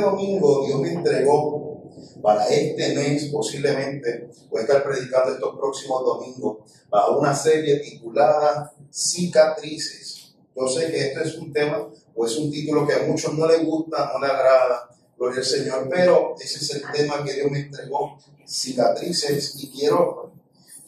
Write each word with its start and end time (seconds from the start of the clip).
Este 0.00 0.10
domingo 0.10 0.64
Dios 0.66 0.80
me 0.80 0.92
entregó 0.94 1.82
para 2.22 2.48
este 2.48 2.94
mes 2.94 3.26
posiblemente, 3.26 4.30
voy 4.48 4.60
a 4.60 4.62
estar 4.62 4.82
predicando 4.82 5.34
estos 5.34 5.54
próximos 5.58 6.02
domingos, 6.02 6.56
para 6.88 7.08
una 7.08 7.34
serie 7.34 7.80
titulada 7.80 8.72
Cicatrices. 8.90 10.34
Yo 10.56 10.66
sé 10.66 10.90
que 10.90 11.08
esto 11.08 11.20
es 11.20 11.34
un 11.36 11.52
tema 11.52 11.86
o 12.14 12.24
es 12.24 12.34
un 12.38 12.50
título 12.50 12.86
que 12.86 12.94
a 12.94 13.02
muchos 13.02 13.34
no 13.34 13.46
les 13.46 13.62
gusta, 13.62 14.10
no 14.14 14.20
les 14.20 14.30
agrada, 14.30 14.88
gloria 15.18 15.40
al 15.40 15.44
Señor, 15.44 15.86
pero 15.90 16.34
ese 16.40 16.64
es 16.64 16.70
el 16.76 16.82
tema 16.90 17.22
que 17.22 17.34
Dios 17.34 17.50
me 17.50 17.60
entregó, 17.60 18.16
cicatrices, 18.46 19.54
y 19.62 19.70
quiero, 19.70 20.32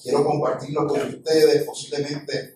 quiero 0.02 0.24
compartirlo 0.24 0.86
con 0.86 1.02
ustedes, 1.02 1.64
posiblemente 1.64 2.54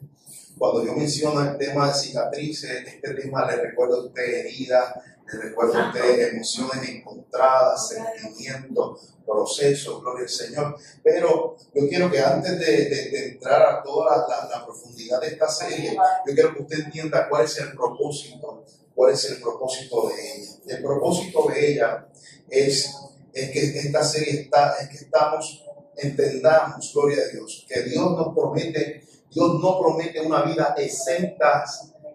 cuando 0.59 0.87
yo 0.87 0.95
menciono 0.95 1.43
el 1.43 1.59
tema 1.59 1.89
de 1.89 1.95
cicatrices, 1.95 2.87
este 2.87 3.13
tema 3.13 3.47
le 3.47 3.57
recuerda 3.57 3.97
a 3.97 4.07
usted 4.07 4.47
heridas, 4.47 4.95
a 5.29 5.89
usted 5.89 6.33
emociones 6.33 6.89
encontradas, 6.89 7.89
sentimientos, 7.89 9.15
procesos, 9.25 10.01
gloria 10.01 10.23
al 10.23 10.29
Señor. 10.29 10.77
Pero 11.03 11.57
yo 11.75 11.89
quiero 11.89 12.11
que 12.11 12.21
antes 12.21 12.59
de, 12.59 13.29
entrar 13.29 13.63
a 13.63 13.83
toda 13.83 14.27
la, 14.29 14.65
profundidad 14.65 15.21
de 15.21 15.29
esta 15.29 15.49
serie, 15.49 15.97
yo 16.27 16.35
quiero 16.35 16.55
que 16.55 16.63
usted 16.63 16.85
entienda 16.85 17.29
cuál 17.29 17.45
es 17.45 17.59
el 17.59 17.73
propósito, 17.73 18.65
cuál 18.95 19.13
es 19.13 19.25
el 19.31 19.41
propósito 19.41 20.09
de 20.09 20.15
ella. 20.15 20.51
El 20.69 20.83
propósito 20.83 21.49
de 21.49 21.73
ella 21.73 22.09
es, 22.49 22.95
es 23.33 23.51
que 23.51 23.79
esta 23.79 24.05
serie 24.05 24.43
está, 24.43 24.77
es 24.81 24.89
que 24.89 24.97
estamos, 24.97 25.65
entendamos, 25.97 26.93
gloria 26.95 27.23
a 27.25 27.33
Dios, 27.33 27.67
que 27.69 27.83
Dios 27.83 28.13
nos 28.13 28.35
promete 28.35 29.07
Dios 29.37 29.61
no 29.61 29.79
promete 29.79 30.19
una 30.23 30.43
vida 30.45 30.75
exenta 30.79 31.63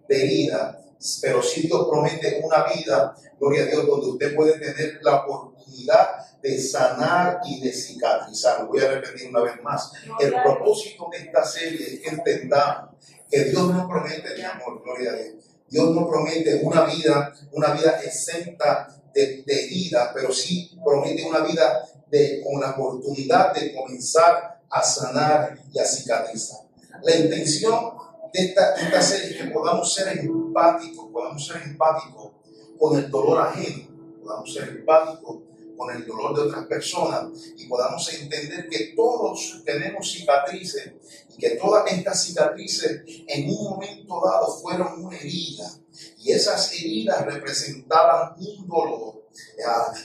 de 0.08 0.24
herida, 0.24 0.81
pero 1.22 1.42
sí 1.42 1.62
Dios 1.62 1.88
promete 1.90 2.42
una 2.44 2.66
vida, 2.66 3.16
gloria 3.40 3.64
a 3.64 3.66
Dios, 3.66 3.88
donde 3.88 4.08
usted 4.08 4.36
puede 4.36 4.60
tener 4.60 5.00
la 5.02 5.18
oportunidad 5.18 6.40
de 6.42 6.60
sanar 6.60 7.40
y 7.46 7.62
de 7.62 7.72
cicatrizar. 7.72 8.62
Lo 8.62 8.68
voy 8.68 8.82
a 8.82 8.92
repetir 8.92 9.30
una 9.30 9.42
vez 9.42 9.62
más. 9.64 9.92
El 10.20 10.34
propósito 10.44 11.08
de 11.12 11.20
esta 11.20 11.44
serie 11.44 11.94
es 11.94 12.00
que 12.02 12.10
entendamos 12.10 12.96
que 13.30 13.46
Dios 13.46 13.74
no 13.74 13.88
promete, 13.88 14.36
mi 14.36 14.44
amor, 14.44 14.82
gloria 14.84 15.12
a 15.12 15.16
Dios. 15.16 15.46
Dios 15.70 15.96
no 15.96 16.08
promete 16.08 16.60
una 16.64 16.84
vida, 16.84 17.34
una 17.54 17.74
vida 17.74 18.02
exenta 18.04 18.88
de, 19.14 19.44
de 19.46 19.90
pero 20.14 20.32
sí 20.34 20.78
promete 20.84 21.24
una 21.24 21.40
vida 21.40 21.84
de, 22.10 22.42
con 22.44 22.60
la 22.60 22.72
oportunidad 22.72 23.54
de 23.54 23.74
comenzar 23.74 24.60
a 24.70 24.84
sanar 24.84 25.58
y 25.72 25.80
a 25.80 25.86
cicatrizar. 25.86 26.60
La 27.04 27.16
intención 27.16 27.94
de 28.34 28.46
esta, 28.46 28.76
esta 28.76 29.02
serie 29.02 29.38
es 29.38 29.44
que 29.44 29.50
podamos 29.50 29.94
ser 29.94 30.10
empáticos, 30.52 31.10
podamos 31.12 31.48
ser 31.48 31.62
empáticos 31.64 32.32
con 32.78 32.98
el 32.98 33.10
dolor 33.10 33.40
ajeno, 33.48 33.88
podamos 34.22 34.54
ser 34.54 34.70
empáticos 34.70 35.38
con 35.78 35.96
el 35.96 36.06
dolor 36.06 36.36
de 36.36 36.42
otras 36.44 36.66
personas 36.66 37.30
y 37.58 37.68
podamos 37.68 38.14
entender 38.14 38.68
que 38.70 38.94
todos 38.96 39.64
tenemos 39.66 40.12
cicatrices 40.12 40.94
y 41.34 41.38
que 41.38 41.52
todas 41.52 41.92
estas 41.92 42.24
cicatrices 42.24 43.04
en 43.28 43.50
un 43.50 43.64
momento 43.64 44.22
dado 44.24 44.48
fueron 44.62 45.06
una 45.06 45.18
herida 45.18 45.72
y 46.20 46.32
esas 46.32 46.72
heridas 46.74 47.26
representaban 47.26 48.36
un 48.38 48.68
dolor 48.68 49.21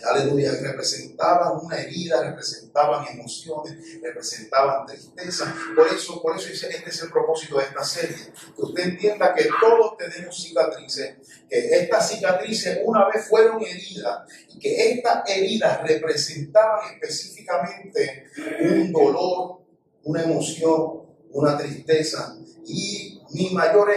aleluya, 0.04 0.52
representaban 0.60 1.58
una 1.62 1.78
herida, 1.78 2.22
representaban 2.22 3.06
emociones, 3.08 4.00
representaban 4.02 4.86
tristeza. 4.86 5.54
Por 5.74 5.88
eso, 5.88 6.22
por 6.22 6.36
eso 6.36 6.48
este 6.48 6.88
es 6.88 7.02
el 7.02 7.10
propósito 7.10 7.58
de 7.58 7.64
esta 7.64 7.84
serie, 7.84 8.16
que 8.56 8.62
usted 8.62 8.84
entienda 8.84 9.34
que 9.34 9.48
todos 9.60 9.96
tenemos 9.96 10.42
cicatrices, 10.42 11.16
que 11.48 11.58
estas 11.58 12.08
cicatrices 12.08 12.80
una 12.84 13.08
vez 13.08 13.26
fueron 13.28 13.62
heridas 13.62 14.30
y 14.48 14.58
que 14.58 14.92
estas 14.92 15.28
heridas 15.28 15.82
representaban 15.82 16.94
específicamente 16.94 18.24
un 18.60 18.92
dolor, 18.92 19.60
una 20.04 20.22
emoción, 20.22 21.02
una 21.32 21.56
tristeza. 21.56 22.36
Y 22.64 23.20
mi 23.30 23.50
mayor, 23.50 23.88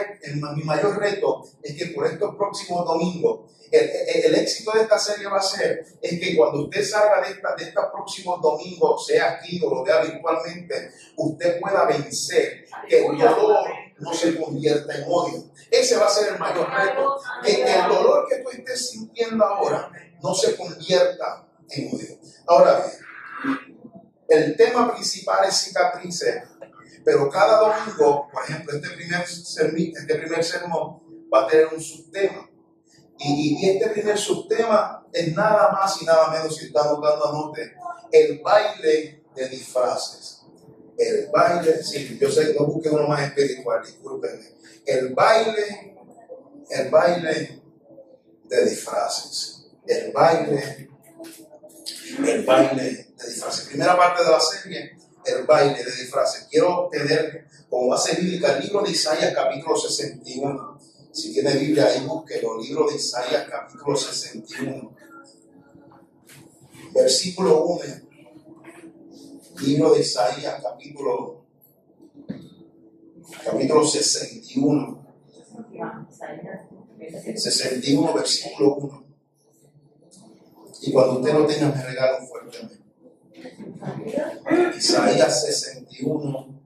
mi 0.56 0.64
mayor 0.64 1.00
reto 1.00 1.44
es 1.62 1.76
que 1.76 1.88
por 1.88 2.08
estos 2.08 2.36
próximos 2.36 2.86
domingos 2.86 3.52
el, 3.72 4.36
éxito 4.36 4.72
de 4.72 4.82
esta 4.82 4.98
serie 4.98 5.28
va 5.28 5.38
a 5.38 5.42
ser 5.42 5.86
es 6.02 6.20
que 6.20 6.36
cuando 6.36 6.64
usted 6.64 6.84
salga 6.84 7.22
de, 7.22 7.34
esta, 7.34 7.56
de 7.56 7.64
estos 7.66 7.86
próximos 7.92 8.42
domingos, 8.42 9.06
sea 9.06 9.32
aquí 9.34 9.62
o 9.64 9.70
lo 9.70 9.84
vea 9.84 10.02
virtualmente, 10.02 10.92
usted 11.16 11.60
pueda 11.60 11.86
vencer, 11.86 12.66
que 12.88 13.06
el 13.06 13.18
dolor 13.18 13.68
no 14.00 14.14
se 14.14 14.40
convierta 14.40 14.96
en 14.96 15.04
odio. 15.08 15.52
Ese 15.70 15.98
va 15.98 16.08
a 16.08 16.10
ser 16.10 16.34
el 16.34 16.40
mayor 16.40 16.70
reto, 16.70 17.16
que, 17.44 17.62
el 17.62 17.88
dolor 17.88 18.28
que 18.28 18.38
tú 18.38 18.50
estés 18.50 18.90
sintiendo 18.92 19.46
ahora 19.46 19.92
no 20.22 20.34
se 20.34 20.56
convierta 20.56 21.48
en 21.70 21.94
odio. 21.94 22.18
Ahora 22.48 22.86
bien, 22.86 23.80
el 24.30 24.56
tema 24.56 24.94
principal 24.94 25.48
es 25.48 25.56
cicatrices, 25.56 26.44
pero 27.04 27.30
cada 27.30 27.60
domingo, 27.60 28.28
por 28.32 28.44
ejemplo, 28.44 28.76
este 28.76 28.90
primer, 28.90 29.22
este 29.22 30.16
primer 30.16 30.44
sermón 30.44 31.02
va 31.34 31.44
a 31.44 31.48
tener 31.48 31.68
un 31.74 31.82
subtema. 31.82 32.49
Y, 33.20 33.70
este 33.70 33.90
primer 33.90 34.18
subtema 34.18 35.06
es 35.12 35.36
nada 35.36 35.72
más 35.74 36.02
y 36.02 36.06
nada 36.06 36.30
menos, 36.32 36.56
si 36.56 36.68
estamos 36.68 37.02
dando 37.02 37.28
anote, 37.28 37.74
el 38.12 38.40
baile 38.40 39.24
de 39.36 39.50
disfraces. 39.50 40.42
El 40.98 41.30
baile, 41.30 41.84
sí, 41.84 42.18
yo 42.20 42.32
sé 42.32 42.48
que 42.48 42.60
no 42.60 42.66
busque 42.66 42.90
uno 42.90 43.08
más 43.08 43.22
espiritual, 43.22 43.82
discúlpenme. 43.86 44.54
El 44.86 45.14
baile, 45.14 45.96
el 46.70 46.90
baile 46.90 47.62
de 48.46 48.66
disfraces. 48.70 49.68
El 49.86 50.12
baile, 50.12 50.90
el 52.26 52.46
baile 52.46 52.84
de 53.18 53.28
disfraces. 53.28 53.66
Primera 53.68 53.98
parte 53.98 54.24
de 54.24 54.32
la 54.32 54.40
serie, 54.40 54.98
el 55.26 55.44
baile 55.46 55.84
de 55.84 55.92
disfraces. 55.92 56.48
Quiero 56.50 56.88
tener 56.92 57.48
como 57.70 57.90
base 57.90 58.16
bíblica 58.16 58.58
el 58.58 58.64
libro 58.64 58.82
de 58.82 58.92
Isaías, 58.92 59.34
capítulo 59.34 59.76
61. 59.76 60.79
Si 61.12 61.34
tiene 61.34 61.56
Biblia 61.56 61.88
ahí, 61.88 62.06
búsquelo. 62.06 62.62
Libro 62.62 62.90
de 62.90 62.96
Isaías, 62.96 63.48
capítulo 63.50 63.96
61. 63.96 64.96
Versículo 66.94 67.66
1. 67.66 67.84
Libro 69.62 69.94
de 69.94 70.00
Isaías, 70.02 70.62
capítulo, 70.62 71.46
capítulo 73.44 73.86
61. 73.86 75.00
61, 77.36 78.14
versículo 78.14 78.76
1. 78.76 79.04
Y 80.82 80.92
cuando 80.94 81.20
usted 81.20 81.34
lo 81.34 81.46
tenga, 81.46 81.70
me 81.70 81.84
regala 81.84 82.20
un 82.20 82.28
fuerte 82.28 82.80
Isaías 84.78 85.42
61, 85.46 86.62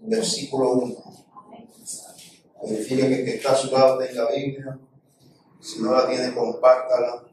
versículo 0.00 0.72
1. 0.72 1.23
Que 2.66 2.76
el 2.76 3.24
que 3.24 3.34
está 3.36 3.52
a 3.52 3.56
su 3.56 3.70
lado 3.70 3.98
tenga 3.98 4.30
Biblia. 4.30 4.78
Si 5.60 5.82
no 5.82 5.92
la 5.92 6.08
tiene, 6.08 6.34
compártala. 6.34 7.24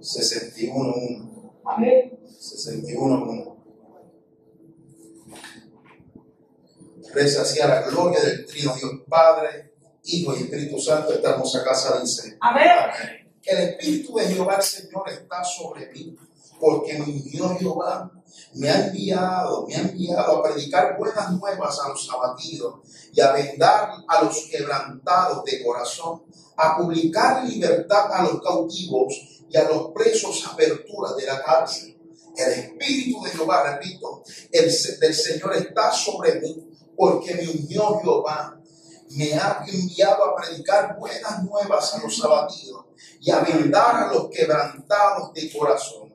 61.1. 0.00 1.38
61.1. 1.64 3.54
Reza 7.12 7.42
hacia 7.42 7.66
la 7.66 7.82
gloria 7.82 8.20
del 8.20 8.46
Trino 8.46 8.74
Dios 8.74 8.92
Padre, 9.08 9.72
Hijo 10.04 10.36
y 10.36 10.42
Espíritu 10.42 10.78
Santo. 10.78 11.12
Esta 11.12 11.30
hermosa 11.30 11.64
casa 11.64 12.00
dice. 12.00 12.36
Amén. 12.40 12.68
El 13.44 13.58
Espíritu 13.70 14.14
de 14.16 14.26
Jehová 14.26 14.56
el 14.56 14.62
Señor 14.62 15.08
está 15.08 15.42
sobre 15.42 15.90
mí, 15.92 16.16
porque 16.60 16.98
mi 16.98 17.20
Dios 17.22 17.58
Jehová 17.58 18.10
me 18.54 18.70
ha 18.70 18.86
enviado, 18.86 19.66
me 19.66 19.76
ha 19.76 19.80
enviado 19.80 20.38
a 20.38 20.42
predicar 20.42 20.96
buenas 20.98 21.30
nuevas 21.32 21.78
a 21.80 21.88
los 21.88 22.08
abatidos 22.10 22.80
y 23.12 23.20
a 23.20 23.32
vendar 23.32 23.90
a 24.06 24.22
los 24.22 24.48
quebrantados 24.50 25.44
de 25.44 25.62
corazón, 25.64 26.22
a 26.56 26.76
publicar 26.76 27.44
libertad 27.44 28.12
a 28.12 28.22
los 28.22 28.42
cautivos 28.42 29.14
y 29.48 29.56
a 29.56 29.68
los 29.68 29.92
presos 29.92 30.46
apertura 30.50 31.12
de 31.14 31.26
la 31.26 31.42
cárcel. 31.42 31.96
El 32.36 32.52
Espíritu 32.52 33.22
de 33.22 33.30
Jehová, 33.30 33.64
repito, 33.64 34.22
el 34.52 34.64
del 35.00 35.14
Señor 35.14 35.56
está 35.56 35.92
sobre 35.92 36.40
mí, 36.40 36.68
porque 36.96 37.34
me 37.34 37.48
unió 37.48 38.00
Jehová. 38.00 38.54
Me 39.10 39.32
ha 39.34 39.64
enviado 39.66 40.22
a 40.24 40.36
predicar 40.36 40.96
buenas 40.98 41.42
nuevas 41.42 41.94
a 41.94 42.02
los 42.02 42.22
abatidos 42.22 42.84
y 43.20 43.30
a 43.30 43.40
vendar 43.40 43.96
a 43.96 44.12
los 44.12 44.28
quebrantados 44.28 45.32
de 45.32 45.50
corazón 45.50 46.07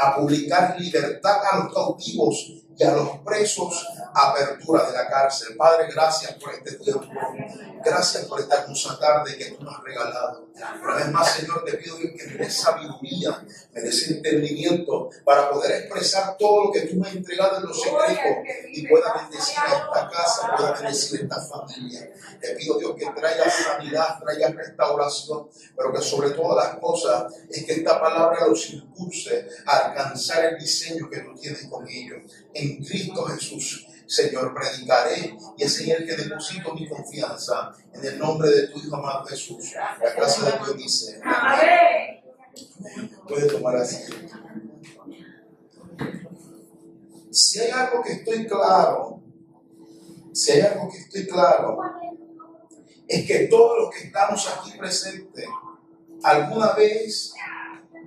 a 0.00 0.16
publicar 0.16 0.78
libertad 0.78 1.40
a 1.50 1.58
los 1.58 1.74
cautivos 1.74 2.52
y 2.76 2.84
a 2.84 2.92
los 2.92 3.18
presos, 3.18 3.86
apertura 4.14 4.86
de 4.86 4.92
la 4.92 5.08
cárcel. 5.08 5.56
Padre, 5.56 5.88
gracias 5.92 6.32
por 6.34 6.54
este 6.54 6.76
tiempo. 6.76 7.06
Gracias 7.84 8.24
por 8.24 8.40
esta 8.40 8.62
hermosa 8.62 8.98
tarde 8.98 9.36
que 9.36 9.50
tú 9.50 9.62
nos 9.62 9.76
has 9.76 9.84
regalado. 9.84 10.49
Una 10.82 10.94
vez 10.96 11.08
más, 11.10 11.32
Señor, 11.34 11.64
te 11.64 11.74
pido 11.74 11.96
que 11.98 12.26
me 12.26 12.34
des 12.34 12.54
sabiduría 12.54 13.44
me 13.72 13.80
des 13.80 14.10
entendimiento 14.10 15.10
para 15.24 15.50
poder 15.50 15.82
expresar 15.82 16.36
todo 16.36 16.64
lo 16.64 16.72
que 16.72 16.82
tú 16.82 16.96
me 16.96 17.08
has 17.08 17.14
entregado 17.14 17.58
en 17.58 17.66
los 17.66 17.80
secretos 17.80 18.46
y 18.72 18.86
pueda 18.86 19.14
bendecir 19.14 19.58
a 19.58 19.76
esta 19.76 20.10
casa, 20.10 20.56
pueda 20.56 20.72
bendecir 20.72 21.20
a 21.20 21.22
esta 21.22 21.40
familia. 21.40 22.10
Te 22.40 22.54
pido 22.54 22.78
Dios 22.78 22.94
que 22.96 23.06
traiga 23.06 23.50
sanidad, 23.50 24.18
traiga 24.20 24.48
restauración, 24.48 25.48
pero 25.76 25.92
que 25.92 26.00
sobre 26.00 26.30
todas 26.30 26.66
las 26.66 26.80
cosas 26.80 27.32
es 27.48 27.64
que 27.64 27.72
esta 27.72 28.00
palabra 28.00 28.46
los 28.46 28.70
impulse 28.70 29.48
a 29.66 29.88
alcanzar 29.88 30.44
el 30.46 30.58
diseño 30.58 31.08
que 31.08 31.20
tú 31.20 31.34
tienes 31.34 31.64
con 31.66 31.88
ellos. 31.88 32.18
En 32.54 32.82
Cristo 32.84 33.24
Jesús. 33.24 33.86
Señor, 34.10 34.52
predicaré 34.52 35.36
y 35.56 35.62
es 35.62 35.80
en 35.82 35.90
el 35.90 36.04
que 36.04 36.16
deposito 36.16 36.74
mi 36.74 36.88
confianza. 36.88 37.72
En 37.92 38.04
el 38.04 38.18
nombre 38.18 38.50
de 38.50 38.66
tu 38.66 38.80
Hijo 38.80 38.96
amado 38.96 39.24
Jesús. 39.24 39.72
La 39.72 40.12
gracia 40.12 40.49
dice. 40.76 41.20
Puede 43.28 43.46
tomar 43.46 43.76
así. 43.76 43.98
Si 47.30 47.60
hay 47.60 47.70
algo 47.70 48.02
que 48.02 48.12
estoy 48.12 48.46
claro, 48.46 49.20
si 50.32 50.52
hay 50.52 50.60
algo 50.62 50.90
que 50.90 50.98
estoy 50.98 51.26
claro, 51.26 51.78
es 53.06 53.26
que 53.26 53.46
todos 53.46 53.78
los 53.82 53.94
que 53.94 54.06
estamos 54.06 54.48
aquí 54.48 54.76
presentes, 54.76 55.46
alguna 56.22 56.72
vez 56.72 57.34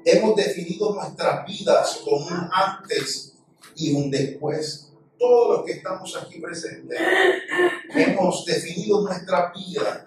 hemos 0.05 0.35
definido 0.35 0.93
nuestras 0.93 1.45
vidas 1.45 2.01
como 2.03 2.25
un 2.25 2.49
antes 2.51 3.33
y 3.75 3.93
un 3.93 4.11
después 4.11 4.93
todos 5.17 5.57
los 5.57 5.65
que 5.65 5.73
estamos 5.73 6.15
aquí 6.17 6.39
presentes 6.39 6.99
hemos 7.95 8.45
definido 8.45 9.01
nuestra 9.01 9.53
vida 9.55 10.05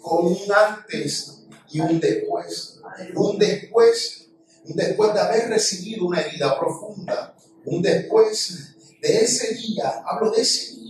con 0.00 0.26
un 0.26 0.38
antes 0.52 1.43
y 1.74 1.80
un 1.80 1.98
después. 1.98 2.80
Un 3.16 3.36
después, 3.36 4.28
un 4.64 4.76
después 4.76 5.12
de 5.12 5.20
haber 5.20 5.48
recibido 5.48 6.06
una 6.06 6.20
herida 6.20 6.58
profunda, 6.58 7.36
un 7.64 7.82
después 7.82 8.76
de 9.02 9.24
ese 9.24 9.54
día, 9.54 10.02
hablo 10.06 10.30
de 10.30 10.42
ese 10.42 10.76
día, 10.76 10.83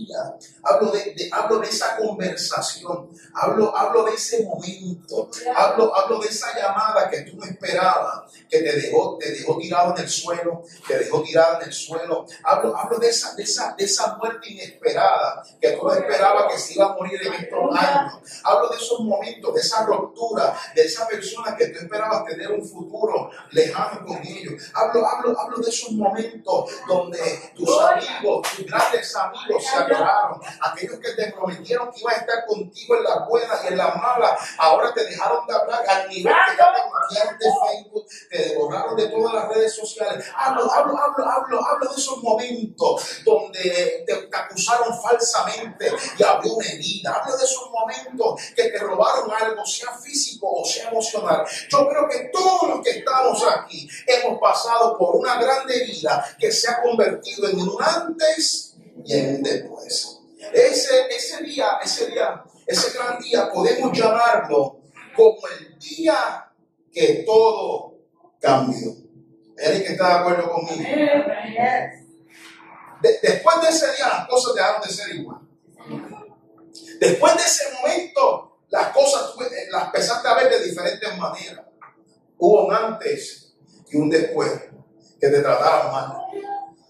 hablo 0.63 0.91
de, 0.91 1.29
hablo 1.31 1.59
de 1.59 1.67
esa 1.67 1.97
conversación, 1.97 3.09
hablo, 3.33 3.75
hablo 3.75 4.03
de 4.03 4.13
ese 4.13 4.43
momento, 4.43 5.29
hablo, 5.55 5.95
hablo 5.95 6.19
de 6.19 6.27
esa 6.27 6.47
llamada 6.57 7.09
que 7.09 7.21
tú 7.21 7.37
no 7.37 7.45
esperabas, 7.45 8.31
que 8.49 8.59
te 8.59 8.81
dejó, 8.81 9.17
te 9.17 9.31
dejó 9.31 9.57
tirado 9.57 9.95
en 9.95 10.03
el 10.03 10.09
suelo, 10.09 10.63
te 10.87 10.97
dejó 10.97 11.21
tirado 11.21 11.61
en 11.61 11.67
el 11.67 11.73
suelo, 11.73 12.25
hablo, 12.43 12.75
hablo 12.77 12.97
de, 12.97 13.09
esa, 13.09 13.33
de, 13.35 13.43
esa, 13.43 13.75
de 13.77 13.85
esa 13.85 14.15
muerte 14.17 14.51
inesperada, 14.51 15.43
que 15.61 15.71
tú 15.71 15.85
no 15.85 15.93
esperabas 15.93 16.53
que 16.53 16.59
se 16.59 16.73
iba 16.73 16.85
a 16.85 16.93
morir 16.93 17.19
en 17.25 17.33
estos 17.33 17.75
años, 17.77 18.13
hablo 18.43 18.69
de 18.69 18.77
esos 18.77 18.99
momentos, 19.01 19.53
de 19.53 19.61
esa 19.61 19.85
ruptura, 19.85 20.55
de 20.75 20.83
esa 20.83 21.07
persona 21.07 21.55
que 21.55 21.67
tú 21.67 21.79
esperabas 21.79 22.25
tener 22.25 22.51
un 22.51 22.67
futuro 22.67 23.29
lejano 23.51 24.05
con 24.05 24.17
ellos, 24.25 24.61
hablo, 24.73 25.07
hablo, 25.07 25.39
hablo 25.39 25.57
de 25.57 25.69
esos 25.69 25.91
momentos 25.91 26.71
donde 26.87 27.51
tus 27.55 27.69
amigos, 27.79 28.47
tus 28.55 28.65
grandes 28.65 29.15
amigos 29.15 29.63
se 29.63 29.84
aquellos 30.61 30.99
que 30.99 31.11
te 31.11 31.31
prometieron 31.31 31.91
que 31.91 31.99
iban 32.01 32.15
a 32.15 32.17
estar 32.17 32.45
contigo 32.45 32.95
en 32.95 33.03
las 33.03 33.27
buenas 33.27 33.63
y 33.63 33.67
en 33.67 33.77
las 33.77 33.95
malas, 33.95 34.39
ahora 34.57 34.93
te 34.93 35.03
dejaron 35.05 35.45
de 35.47 35.53
hablar 35.53 35.83
al 35.87 36.09
nivel 36.09 36.33
que 36.33 36.57
ya 36.57 36.73
te 36.73 36.81
bloquearon 36.89 37.39
de 37.39 37.45
Facebook, 37.45 38.05
te 38.29 38.57
borraron 38.57 38.95
de 38.95 39.07
todas 39.07 39.33
las 39.33 39.49
redes 39.49 39.75
sociales. 39.75 40.25
Hablo, 40.35 40.71
hablo, 40.71 40.97
hablo, 40.97 41.25
hablo, 41.29 41.65
hablo 41.65 41.89
de 41.89 41.95
esos 41.95 42.21
momentos 42.21 43.23
donde 43.23 44.03
te, 44.05 44.29
acusaron 44.35 44.99
falsamente 45.01 45.91
y 46.17 46.23
abrió 46.23 46.53
una 46.53 46.67
herida. 46.67 47.13
Hablo 47.13 47.37
de 47.37 47.45
esos 47.45 47.69
momentos 47.71 48.41
que 48.55 48.69
te 48.69 48.79
robaron 48.79 49.31
algo, 49.31 49.65
sea 49.65 49.91
físico 49.97 50.47
o 50.51 50.65
sea 50.65 50.89
emocional. 50.89 51.45
Yo 51.69 51.87
creo 51.87 52.07
que 52.09 52.29
todos 52.33 52.69
los 52.69 52.81
que 52.81 52.99
estamos 52.99 53.43
aquí 53.47 53.87
hemos 54.07 54.39
pasado 54.39 54.97
por 54.97 55.15
una 55.15 55.39
grande 55.39 55.75
herida 55.75 56.25
que 56.39 56.51
se 56.51 56.69
ha 56.69 56.81
convertido 56.81 57.47
en 57.47 57.59
un 57.59 57.77
antes 57.81 58.74
y 59.05 59.13
en 59.13 59.35
un 59.35 59.43
después. 59.43 60.19
Ese, 60.53 61.07
ese 61.09 61.43
día, 61.43 61.79
ese 61.83 62.07
día, 62.07 62.43
ese 62.65 62.97
gran 62.97 63.19
día, 63.19 63.49
podemos 63.53 63.97
llamarlo 63.97 64.81
como 65.15 65.39
el 65.59 65.77
día 65.79 66.51
que 66.91 67.23
todo 67.25 67.95
cambió. 68.39 68.91
Eric 69.57 69.91
está 69.91 70.07
de 70.07 70.13
acuerdo 70.15 70.51
conmigo. 70.51 70.83
después 73.21 73.61
de 73.61 73.69
ese 73.69 73.95
día 73.95 74.07
las 74.07 74.27
cosas 74.27 74.55
dejaron 74.55 74.81
de 74.81 74.89
ser 74.89 75.15
igual. 75.15 75.39
Después 76.99 77.35
de 77.35 77.41
ese 77.43 77.63
momento 77.73 78.57
las 78.69 78.87
cosas 78.89 79.33
las 79.71 79.85
empezaste 79.85 80.27
a 80.27 80.35
ver 80.35 80.49
de 80.49 80.63
diferentes 80.63 81.17
maneras. 81.17 81.65
Hubo 82.37 82.65
un 82.65 82.73
antes 82.73 83.55
y 83.89 83.97
un 83.97 84.09
después 84.09 84.51
que 85.19 85.27
te 85.27 85.39
trataron 85.41 85.91
mal. 85.91 86.17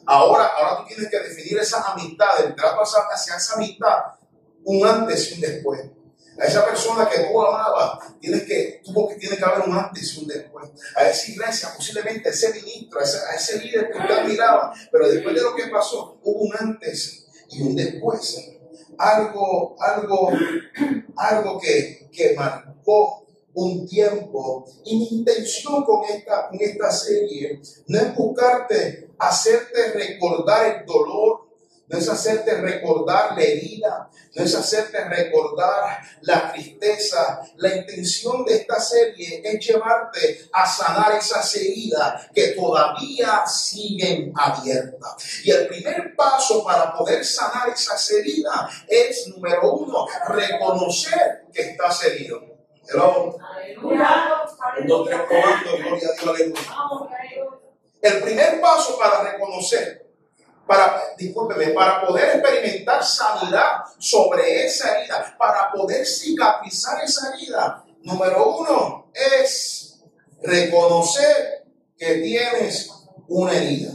Ahora, 0.06 0.48
ahora 0.48 0.78
tú 0.78 0.88
tienes 0.88 1.10
que 1.10 1.20
definir 1.20 1.58
esa 1.60 1.82
amistad, 1.92 2.46
el 2.46 2.56
trato 2.56 2.82
hacia 2.82 3.36
esa 3.36 3.56
amistad, 3.56 3.98
un 4.64 4.86
antes 4.86 5.32
y 5.32 5.36
un 5.36 5.42
después. 5.42 5.82
A 6.38 6.46
esa 6.46 6.66
persona 6.66 7.10
que 7.10 7.22
tú 7.22 7.42
amabas, 7.42 8.00
tienes 8.20 8.44
que, 8.44 8.82
tuvo 8.84 9.08
que, 9.08 9.16
tiene 9.16 9.38
que 9.38 9.46
haber 9.46 9.70
un 9.70 9.78
antes 9.78 10.14
y 10.14 10.22
un 10.22 10.28
después. 10.28 10.70
A 10.96 11.08
esa 11.08 11.32
iglesia, 11.32 11.70
posiblemente 11.76 12.28
a 12.28 12.32
ese 12.32 12.54
ministro, 12.54 13.00
a 13.00 13.36
ese, 13.36 13.60
líder 13.60 13.90
que 13.90 13.98
usted 13.98 14.20
admiraba, 14.20 14.74
pero 14.92 15.08
después 15.08 15.34
de 15.34 15.42
lo 15.42 15.56
que 15.56 15.68
pasó, 15.68 16.20
hubo 16.24 16.40
un 16.42 16.52
antes 16.60 17.26
y 17.50 17.62
un 17.62 17.76
después. 17.76 18.52
Algo, 18.98 19.76
algo, 19.80 20.30
algo 21.16 21.60
que, 21.60 22.10
que 22.12 22.34
marcó 22.36 23.26
un 23.54 23.88
tiempo. 23.88 24.66
Y 24.84 24.98
mi 24.98 25.08
intención 25.20 25.84
con 25.84 26.04
esta, 26.04 26.50
con 26.50 26.60
esta 26.60 26.92
serie 26.92 27.62
no 27.88 28.00
es 28.00 28.16
buscarte 28.16 29.05
hacerte 29.20 29.92
recordar 29.94 30.66
el 30.66 30.86
dolor, 30.86 31.46
no 31.88 32.00
es 32.00 32.10
hacerte 32.10 32.56
recordar 32.62 33.38
la 33.38 33.44
herida, 33.44 34.10
no 34.34 34.44
es 34.44 34.56
hacerte 34.56 35.06
recordar 35.06 36.02
la 36.22 36.52
tristeza. 36.52 37.42
La 37.58 37.76
intención 37.76 38.44
de 38.44 38.56
esta 38.56 38.80
serie 38.80 39.42
es 39.44 39.66
llevarte 39.66 40.50
a 40.52 40.66
sanar 40.66 41.14
esas 41.14 41.56
heridas 41.56 42.28
que 42.34 42.50
todavía 42.50 43.46
siguen 43.46 44.34
abiertas. 44.36 45.16
Y 45.44 45.52
el 45.52 45.68
primer 45.68 46.16
paso 46.16 46.64
para 46.64 46.92
poder 46.92 47.24
sanar 47.24 47.70
esas 47.70 48.12
heridas 48.12 48.84
es, 48.88 49.28
número 49.28 49.74
uno, 49.74 50.08
reconocer 50.28 51.46
que 51.54 51.62
estás 51.62 52.04
herido. 52.06 52.42
Hello. 52.88 53.36
gloria 53.82 54.08
a 56.08 56.12
Dios, 56.12 57.08
el 58.08 58.22
primer 58.22 58.62
paso 58.62 58.98
para 58.98 59.32
reconocer, 59.32 60.06
para, 60.68 61.02
discúlpeme, 61.18 61.68
para 61.68 62.06
poder 62.06 62.38
experimentar 62.38 63.04
sanidad 63.04 63.84
sobre 64.00 64.66
esa 64.66 65.00
herida, 65.00 65.36
para 65.38 65.72
poder 65.72 66.06
cicatrizar 66.06 67.04
esa 67.04 67.34
herida, 67.34 67.84
número 68.02 68.58
uno 68.58 69.12
es 69.14 70.00
reconocer 70.42 71.66
que 71.98 72.16
tienes 72.16 72.92
una 73.28 73.54
herida. 73.54 73.94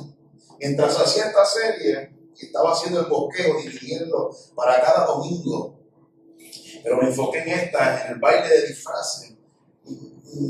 Mientras 0.58 0.98
hacía 0.98 1.26
esta 1.26 1.44
serie, 1.44 2.10
estaba 2.40 2.72
haciendo 2.72 3.00
el 3.00 3.06
bosqueo, 3.06 3.60
dividiendo 3.60 4.34
para 4.54 4.80
cada 4.80 5.06
domingo, 5.06 5.78
pero 6.82 6.96
me 6.96 7.08
enfoqué 7.08 7.40
en 7.40 7.48
esta, 7.50 8.06
en 8.06 8.12
el 8.14 8.18
baile 8.18 8.48
de 8.48 8.66
disfraces. 8.68 9.34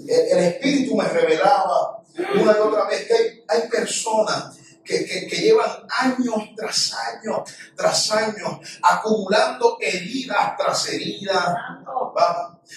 El, 0.06 0.38
Espíritu 0.38 0.94
me 0.94 1.08
revelaba 1.08 2.02
una 2.40 2.52
y 2.52 2.60
otra 2.60 2.84
vez 2.86 3.06
que 3.06 3.14
hay 3.14 3.39
personas 3.70 4.56
que, 4.84 5.28
llevan 5.30 5.70
años 5.98 6.50
tras 6.56 6.94
años 6.94 7.50
tras 7.76 8.10
años 8.10 8.58
acumulando 8.82 9.78
heridas 9.80 10.56
tras 10.58 10.88
heridas. 10.88 11.54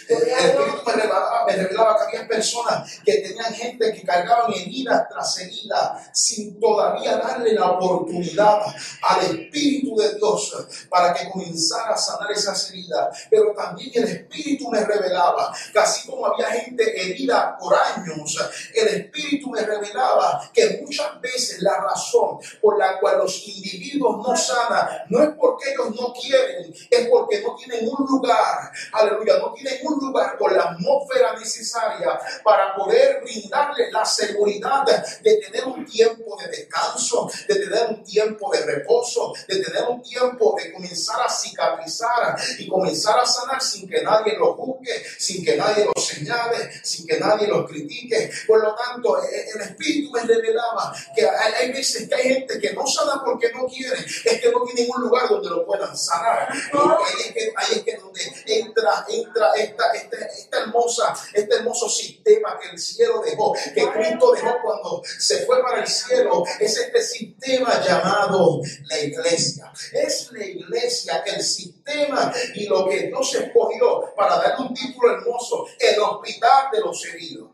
El, 0.09 0.17
Espíritu 0.17 0.81
me 0.85 0.93
revelaba, 0.93 1.45
me 1.45 1.55
revelaba, 1.55 1.97
que 1.97 2.17
había 2.17 2.27
personas 2.27 3.00
que 3.05 3.13
tenían 3.19 3.53
gente 3.53 3.93
que 3.93 4.03
cargaban 4.03 4.51
heridas 4.53 5.07
tras 5.09 5.39
heridas 5.39 6.09
sin 6.13 6.59
todavía 6.59 7.17
darle 7.17 7.53
la 7.53 7.71
oportunidad 7.71 8.62
al 9.01 9.25
Espíritu 9.25 9.95
de 9.95 10.15
Dios 10.15 10.88
para 10.89 11.13
que 11.13 11.29
comenzara 11.29 11.93
a 11.93 11.97
sanar 11.97 12.31
esas 12.31 12.69
heridas. 12.69 13.27
Pero 13.29 13.53
también 13.53 13.91
el 13.93 14.03
Espíritu 14.03 14.69
me 14.69 14.83
revelaba 14.83 15.53
que 15.71 15.79
así 15.79 16.07
como 16.09 16.25
había 16.25 16.47
gente 16.47 16.83
herida 17.01 17.57
por 17.57 17.75
años, 17.75 18.38
el 18.73 18.88
Espíritu 18.88 19.50
me 19.50 19.62
revelaba 19.62 20.50
que 20.53 20.79
muchas 20.81 21.19
veces 21.21 21.62
la 21.62 21.77
razón 21.79 22.39
por 22.62 22.77
la 22.77 23.00
cual 23.00 23.19
los 23.19 23.47
individuos 23.47 24.27
no 24.27 24.35
sanan 24.35 24.88
no 25.09 25.23
es 25.23 25.29
porque 25.38 25.71
ellos 25.71 25.95
no 25.95 26.13
quieren, 26.13 26.73
es 26.89 27.07
porque 27.07 27.41
no 27.41 27.55
tienen 27.55 27.88
un 27.88 28.05
lugar, 28.07 28.71
aleluya, 28.91 29.38
no 29.39 29.53
tienen 29.53 29.82
un 29.85 29.99
lugar 29.99 30.37
con 30.37 30.55
la 30.55 30.63
atmósfera 30.63 31.33
necesaria 31.37 32.19
para 32.43 32.75
poder 32.75 33.21
brindarles 33.21 33.91
la 33.91 34.05
seguridad 34.05 34.83
de 35.21 35.37
tener 35.37 35.65
un 35.65 35.85
tiempo 35.85 36.37
de 36.39 36.47
descanso, 36.47 37.29
de 37.47 37.55
tener 37.55 37.87
un 37.89 38.03
tiempo 38.03 38.51
de 38.51 38.65
reposo, 38.65 39.33
de 39.47 39.61
tener 39.61 39.83
un 39.87 40.01
tiempo 40.01 40.55
de 40.57 40.71
comenzar 40.71 41.21
a 41.21 41.29
cicatrizar 41.29 42.35
y 42.57 42.67
comenzar 42.67 43.19
a 43.19 43.25
sanar 43.25 43.61
sin 43.61 43.87
que 43.87 44.01
nadie 44.01 44.37
lo 44.37 44.53
juzgue, 44.55 45.03
sin 45.17 45.43
que 45.43 45.55
nadie 45.55 45.85
lo 45.85 45.93
señale, 45.99 46.71
sin 46.83 47.07
que 47.07 47.19
nadie 47.19 47.47
lo 47.47 47.65
critique. 47.65 48.29
Por 48.47 48.61
lo 48.61 48.75
tanto, 48.75 49.21
e, 49.23 49.27
e, 49.27 49.49
el 49.55 49.61
Espíritu 49.61 50.11
me 50.11 50.21
revelaba 50.21 50.93
que 51.15 51.27
hay 51.27 51.71
veces 51.71 52.07
que 52.07 52.15
hay 52.15 52.23
gente 52.23 52.59
que 52.59 52.73
no 52.73 52.85
sana 52.85 53.21
porque 53.23 53.51
no 53.51 53.65
quiere, 53.67 53.99
es 53.99 54.41
que 54.41 54.51
no 54.51 54.63
tienen 54.63 54.91
un 54.95 55.01
lugar 55.03 55.29
donde 55.29 55.49
lo 55.49 55.65
puedan 55.65 55.95
sanar. 55.95 56.49
Ahí 56.51 57.21
es 57.27 57.33
que, 57.33 57.53
ahí 57.55 57.73
es 57.75 57.83
que 57.83 57.97
donde 57.97 58.21
entra, 58.45 59.05
entra 59.09 59.51
esta, 59.93 60.57
hermosa, 60.57 61.13
este 61.33 61.55
hermoso 61.55 61.89
sistema 61.89 62.59
que 62.59 62.69
el 62.69 62.79
cielo 62.79 63.21
dejó, 63.21 63.53
que 63.53 63.87
Cristo 63.91 64.31
dejó 64.31 64.57
cuando 64.63 65.01
se 65.03 65.45
fue 65.45 65.61
para 65.61 65.81
el 65.81 65.87
cielo, 65.87 66.43
es 66.59 66.77
este 66.77 67.01
sistema 67.01 67.81
llamado 67.81 68.61
la 68.85 68.99
iglesia. 68.99 69.71
Es 69.91 70.31
la 70.31 70.45
iglesia, 70.45 71.23
el 71.25 71.41
sistema 71.41 72.33
y 72.55 72.67
lo 72.67 72.87
que 72.87 73.07
Dios 73.07 73.35
escogió 73.35 74.13
para 74.15 74.37
darle 74.37 74.67
un 74.67 74.73
título 74.73 75.13
hermoso, 75.13 75.67
el 75.79 75.99
hospital 75.99 76.69
de 76.71 76.79
los 76.81 77.05
heridos. 77.05 77.49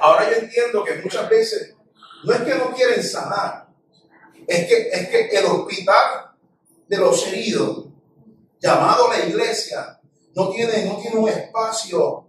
ahora 0.00 0.30
yo 0.30 0.36
entiendo 0.36 0.84
que 0.84 0.94
muchas 0.96 1.28
veces 1.28 1.74
no 2.24 2.32
es 2.32 2.40
que 2.42 2.54
no 2.54 2.72
quieren 2.74 3.02
sanar, 3.02 3.68
es 4.46 4.66
que, 4.66 4.88
es 4.88 5.08
que 5.08 5.28
el 5.36 5.44
hospital 5.46 6.32
de 6.88 6.96
los 6.98 7.26
heridos, 7.26 7.86
llamado 8.60 9.08
la 9.08 9.24
iglesia, 9.26 9.98
no 10.34 10.50
tiene, 10.50 10.86
no 10.86 10.96
tiene 10.96 11.16
un 11.16 11.28
espacio 11.28 12.24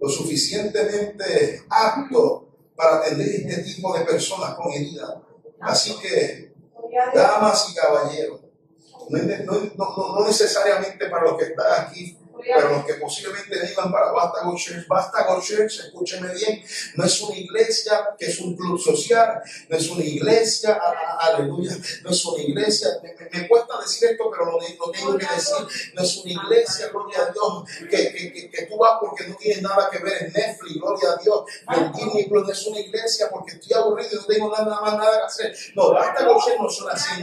lo 0.00 0.08
suficientemente 0.08 1.64
apto 1.68 2.48
para 2.74 2.96
atender 2.96 3.28
este 3.28 3.62
tipo 3.62 3.96
de 3.96 4.04
personas 4.04 4.54
con 4.54 4.72
heridas. 4.72 5.14
Así 5.60 5.96
que, 5.98 6.52
damas 7.14 7.70
y 7.70 7.74
caballeros, 7.74 8.40
no, 9.08 10.26
necesariamente 10.26 11.06
para 11.06 11.24
los 11.24 11.38
que 11.38 11.44
están 11.44 11.84
aquí 11.84 12.18
pero 12.44 12.68
los 12.70 12.84
que 12.84 12.94
posiblemente 12.94 13.58
vengan 13.58 13.92
para 13.92 14.12
Vástago 14.12 14.56
Church, 14.56 14.86
Vástago 14.86 15.40
Church, 15.40 15.80
escúcheme 15.80 16.32
bien, 16.34 16.64
no 16.94 17.04
es 17.04 17.20
una 17.20 17.36
iglesia 17.36 18.08
que 18.18 18.26
es 18.26 18.38
un 18.40 18.56
club 18.56 18.78
social, 18.80 19.40
no 19.68 19.76
es 19.76 19.88
una 19.90 20.04
iglesia, 20.04 20.80
aleluya, 21.20 21.76
no 22.02 22.10
es 22.10 22.24
una 22.24 22.42
iglesia, 22.42 22.88
me, 23.02 23.48
cuesta 23.48 23.80
decir 23.80 24.10
esto, 24.10 24.30
pero 24.30 24.52
lo, 24.52 24.58
tengo 24.90 25.18
que 25.18 25.26
decir, 25.26 25.92
no 25.94 26.02
es 26.02 26.16
una 26.18 26.32
iglesia, 26.32 26.88
gloria 26.88 27.18
a 27.22 27.32
Dios, 27.32 27.88
que, 27.90 28.12
que, 28.12 28.50
que, 28.50 28.66
tú 28.66 28.76
vas 28.78 28.98
porque 29.00 29.26
no 29.26 29.36
tienes 29.36 29.62
nada 29.62 29.88
que 29.90 29.98
ver 29.98 30.24
en 30.24 30.32
Netflix, 30.32 30.74
gloria 30.74 31.10
a 31.10 31.16
Dios, 31.16 31.44
en 31.68 32.32
no 32.32 32.50
es 32.50 32.66
una 32.66 32.78
iglesia 32.78 33.28
porque 33.30 33.52
estoy 33.52 33.76
aburrido 33.76 34.10
y 34.12 34.16
no 34.16 34.26
tengo 34.26 34.50
nada 34.50 34.80
más 34.80 34.94
nada 34.94 35.18
que 35.18 35.26
hacer, 35.26 35.56
no, 35.74 35.92
Vástago 35.92 36.40
Church 36.42 36.60
no 36.60 36.68
son 36.68 36.90
así, 36.90 37.20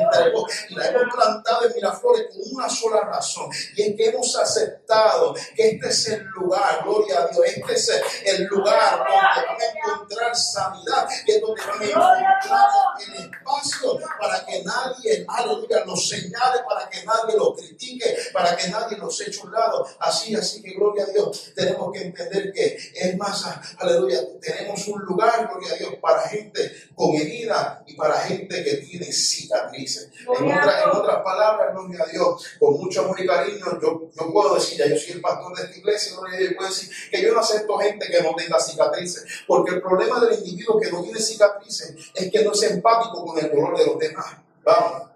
y 0.70 0.76
la 0.76 0.88
hemos 0.88 1.14
plantado 1.14 1.66
en 1.66 1.74
Miraflores 1.76 2.28
con 2.28 2.42
una 2.54 2.70
sola 2.70 3.02
razón, 3.02 3.50
y 3.76 3.82
es 3.82 3.96
que 3.96 4.06
hemos 4.10 4.36
aceptado 4.36 5.09
que 5.56 5.70
este 5.70 5.89
es 5.89 6.08
el 6.10 6.24
lugar, 6.25 6.82
gloria 6.84 7.20
a 7.20 7.28
Dios, 7.28 7.46
este 7.46 7.74
es 7.74 7.89
el 8.25 8.46
lugar 8.46 8.98
donde 8.98 9.46
van 9.46 9.58
a 9.58 9.78
encontrar 9.78 10.36
sanidad, 10.36 11.08
que 11.25 11.36
es 11.36 11.42
donde 11.42 11.63
van 11.66 11.82
a 11.82 12.20
encontrar 12.20 12.70
el 13.08 13.25
espacio 13.25 14.00
para 14.20 14.46
que 14.46 14.63
nadie, 14.63 15.25
aleluya, 15.28 15.86
los 15.86 16.08
señale, 16.08 16.62
para 16.68 16.89
que 16.89 17.04
nadie 17.04 17.38
lo 17.38 17.56
critique, 17.56 18.16
para 18.34 18.56
que 18.56 18.68
nadie 18.70 18.98
los 18.98 19.20
eche 19.22 19.42
un 19.44 19.51
lado. 19.51 19.86
Así, 20.00 20.36
así 20.36 20.62
que 20.62 20.74
gloria 20.74 21.04
a 21.04 21.08
Dios, 21.08 21.51
tenemos 21.56 21.92
que 21.92 22.01
entender 22.01 22.51
que 22.54 22.78
es 22.94 23.18
más, 23.18 23.46
aleluya, 23.78 24.20
tenemos 24.42 24.88
un 24.88 25.01
lugar, 25.01 25.48
gloria 25.48 25.74
a 25.74 25.78
Dios, 25.78 25.96
para 26.01 26.22
gente 26.28 26.72
con 26.96 27.16
herida 27.16 27.84
y 27.86 27.96
para 27.96 28.20
gente 28.20 28.63
que 28.63 28.75
tiene 28.78 29.12
cicatrices. 29.12 30.10
En, 30.39 30.50
otras 30.92 31.24
palabras, 31.24 31.74
gloria 31.74 32.04
a 32.04 32.08
Dios, 32.08 32.46
con 32.60 32.74
mucho 32.78 33.01
amor 33.01 33.20
y 33.20 33.28
cariño, 33.28 33.66
yo, 33.82 34.10
yo 34.13 34.34
puedo 34.34 34.56
decir, 34.56 34.78
ya 34.78 34.88
yo 34.88 34.96
soy 35.00 35.13
el 35.13 35.22
pastor 35.22 35.56
de 35.56 35.63
esta 35.63 35.77
iglesia, 35.77 36.12
yo 36.13 36.56
puedo 36.56 36.70
decir 36.70 36.89
que 37.10 37.22
yo 37.22 37.34
no 37.34 37.39
acepto 37.39 37.77
gente 37.77 38.08
que 38.08 38.22
no 38.22 38.36
tenga 38.36 38.60
cicatrices, 38.60 39.44
porque 39.48 39.75
el 39.75 39.82
problema 39.82 40.20
del 40.20 40.39
individuo 40.39 40.79
que 40.79 40.91
no 40.91 41.01
tiene 41.01 41.20
cicatrices 41.20 41.96
es 42.13 42.32
que 42.32 42.44
no 42.44 42.51
es 42.51 42.63
empático 42.63 43.25
con 43.25 43.38
el 43.39 43.50
dolor 43.50 43.77
de 43.77 43.86
los 43.86 43.98
demás. 44.00 44.38
Vamos. 44.63 45.10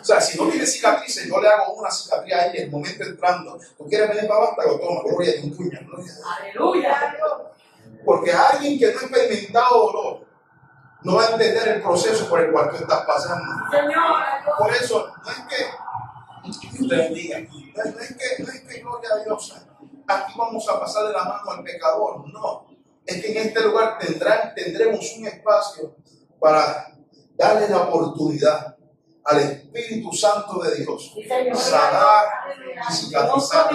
O 0.00 0.04
sea, 0.04 0.20
si 0.20 0.38
no 0.38 0.48
tiene 0.48 0.66
cicatrices, 0.66 1.28
yo 1.28 1.40
le 1.40 1.48
hago 1.48 1.74
una 1.74 1.90
cicatriz 1.90 2.34
ahí 2.34 2.56
en 2.56 2.64
el 2.64 2.70
momento 2.70 3.04
entrando. 3.04 3.58
Tú 3.76 3.88
quieres 3.88 4.08
venir 4.08 4.28
para 4.28 4.40
abajo, 4.40 4.62
lo 4.62 4.78
toma, 4.78 5.00
gloria 5.04 5.32
de 5.32 5.40
un 5.42 5.56
puño. 5.56 5.78
Aleluya. 6.38 7.16
Porque 8.04 8.32
alguien 8.32 8.78
que 8.78 8.86
no 8.92 8.98
ha 8.98 9.02
experimentado 9.02 9.86
dolor 9.86 10.26
no 11.02 11.14
va 11.14 11.26
a 11.26 11.30
entender 11.30 11.68
el 11.68 11.82
proceso 11.82 12.28
por 12.28 12.40
el 12.40 12.52
cual 12.52 12.70
tú 12.70 12.76
estás 12.76 13.04
pasando. 13.04 13.54
Por 14.58 14.74
eso, 14.74 15.12
no 15.24 15.30
es 15.30 15.38
que 15.48 15.66
Usted 16.44 17.10
diga, 17.12 17.38
no 17.84 18.00
es 18.00 18.16
que, 18.16 18.42
no 18.42 18.48
es 18.48 18.60
que 18.60 18.80
gloria 18.80 19.10
a 19.14 19.24
Dios, 19.24 19.54
aquí 20.06 20.32
vamos 20.36 20.68
a 20.68 20.80
pasarle 20.80 21.12
la 21.12 21.24
mano 21.24 21.50
al 21.50 21.62
pecador, 21.62 22.28
no. 22.28 22.66
Es 23.06 23.22
que 23.22 23.32
en 23.32 23.48
este 23.48 23.62
lugar 23.62 23.98
tendrán, 23.98 24.54
tendremos 24.54 25.16
un 25.16 25.26
espacio 25.26 25.96
para 26.38 26.96
darle 27.36 27.68
la 27.68 27.82
oportunidad 27.82 28.76
al 29.24 29.38
Espíritu 29.38 30.12
Santo 30.12 30.60
de 30.62 30.76
Dios 30.76 31.14
sanar 31.54 32.24
y 32.88 32.92
cicatrizar. 32.92 33.70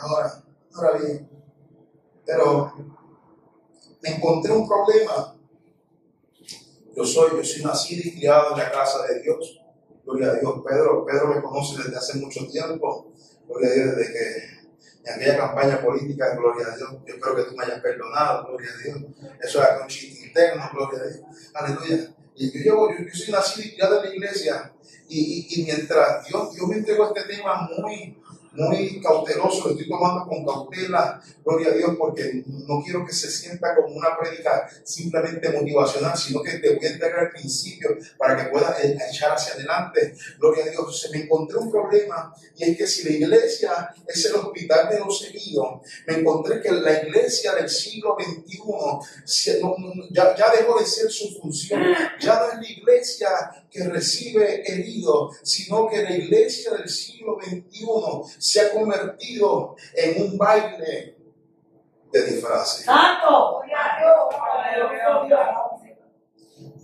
Ahora, 0.00 0.42
ahora 0.74 0.98
bien, 0.98 1.28
pero 2.24 2.72
me 4.02 4.10
encontré 4.10 4.52
un 4.52 4.66
problema. 4.66 5.36
Yo 6.96 7.04
soy, 7.04 7.36
yo 7.36 7.44
soy 7.44 7.62
nacido 7.62 8.02
y 8.04 8.18
criado 8.18 8.52
en 8.52 8.58
la 8.58 8.70
casa 8.70 9.06
de 9.06 9.22
Dios. 9.22 9.59
Gloria 10.10 10.32
a 10.32 10.34
Dios, 10.34 10.54
Pedro, 10.66 11.06
Pedro 11.06 11.28
me 11.28 11.40
conoce 11.40 11.80
desde 11.84 11.96
hace 11.96 12.18
mucho 12.18 12.44
tiempo. 12.48 13.12
Gloria 13.46 13.70
a 13.70 13.74
Dios, 13.74 13.96
desde 13.96 14.12
que 14.12 14.60
en 15.04 15.14
aquella 15.14 15.36
campaña 15.36 15.80
política, 15.80 16.34
gloria 16.34 16.66
a 16.66 16.76
Dios, 16.76 16.90
yo 17.06 17.14
espero 17.14 17.36
que 17.36 17.42
tú 17.44 17.56
me 17.56 17.64
hayas 17.64 17.80
perdonado, 17.80 18.48
gloria 18.48 18.70
a 18.74 18.82
Dios. 18.82 18.98
Eso 19.40 19.62
es 19.62 19.68
un 19.80 19.86
chiste 19.86 20.26
interno, 20.26 20.68
gloria 20.72 20.98
a 20.98 21.06
Dios. 21.06 21.20
Aleluya. 21.54 22.14
Y 22.34 22.64
yo, 22.64 22.88
yo, 22.90 23.04
yo 23.06 23.14
soy 23.14 23.32
nacido 23.32 23.68
y 23.68 23.74
criado 23.74 24.02
en 24.02 24.08
la 24.08 24.14
iglesia. 24.16 24.72
Y, 25.08 25.46
y, 25.48 25.60
y 25.60 25.64
mientras 25.64 26.26
Dios, 26.26 26.54
Dios 26.54 26.66
me 26.68 26.76
entregó 26.78 27.14
este 27.14 27.32
tema 27.32 27.68
muy, 27.76 28.20
muy 28.52 29.00
cauteloso, 29.00 29.64
lo 29.64 29.70
estoy 29.70 29.88
tomando 29.88 30.26
con 30.26 30.44
cautela, 30.44 31.22
gloria 31.44 31.68
a 31.68 31.74
Dios, 31.74 31.94
porque 31.98 32.42
no 32.46 32.82
quiero 32.82 33.04
que 33.06 33.12
se 33.12 33.30
sienta 33.30 33.74
como 33.76 33.94
una 33.94 34.18
prédica 34.18 34.68
simplemente 34.84 35.50
motivacional, 35.50 36.16
sino 36.16 36.42
que 36.42 36.58
te 36.58 36.74
voy 36.74 36.84
a 36.84 36.90
entregar 36.90 37.24
el 37.24 37.30
principio 37.30 37.96
para 38.18 38.36
que 38.36 38.50
puedas 38.50 38.76
echar 38.84 39.32
hacia 39.32 39.54
adelante. 39.54 40.14
Gloria 40.38 40.64
a 40.64 40.68
Dios, 40.70 41.00
se 41.00 41.10
me 41.10 41.24
encontré 41.24 41.58
un 41.58 41.70
problema 41.70 42.34
y 42.56 42.64
es 42.64 42.76
que 42.76 42.86
si 42.86 43.04
la 43.04 43.10
iglesia 43.10 43.94
es 44.06 44.24
el 44.26 44.34
hospital 44.36 44.88
de 44.90 44.98
los 44.98 45.22
heridos, 45.24 45.80
me 46.06 46.14
encontré 46.14 46.60
que 46.60 46.72
la 46.72 47.02
iglesia 47.02 47.54
del 47.54 47.68
siglo 47.68 48.16
XXI 48.18 48.60
ya, 50.10 50.34
ya 50.36 50.50
dejó 50.50 50.78
de 50.78 50.86
ser 50.86 51.10
su 51.10 51.38
función, 51.40 51.82
ya 52.20 52.40
no 52.40 52.52
es 52.52 52.56
la 52.56 52.68
iglesia 52.68 53.28
que 53.70 53.84
recibe 53.84 54.62
heridos, 54.70 55.36
sino 55.42 55.88
que 55.88 56.02
la 56.02 56.16
iglesia 56.16 56.72
del 56.72 56.88
siglo 56.88 57.38
XXI 57.40 58.39
se 58.40 58.60
ha 58.60 58.72
convertido 58.72 59.76
en 59.94 60.22
un 60.22 60.38
baile 60.38 61.14
de 62.10 62.22
disfraces. 62.22 62.86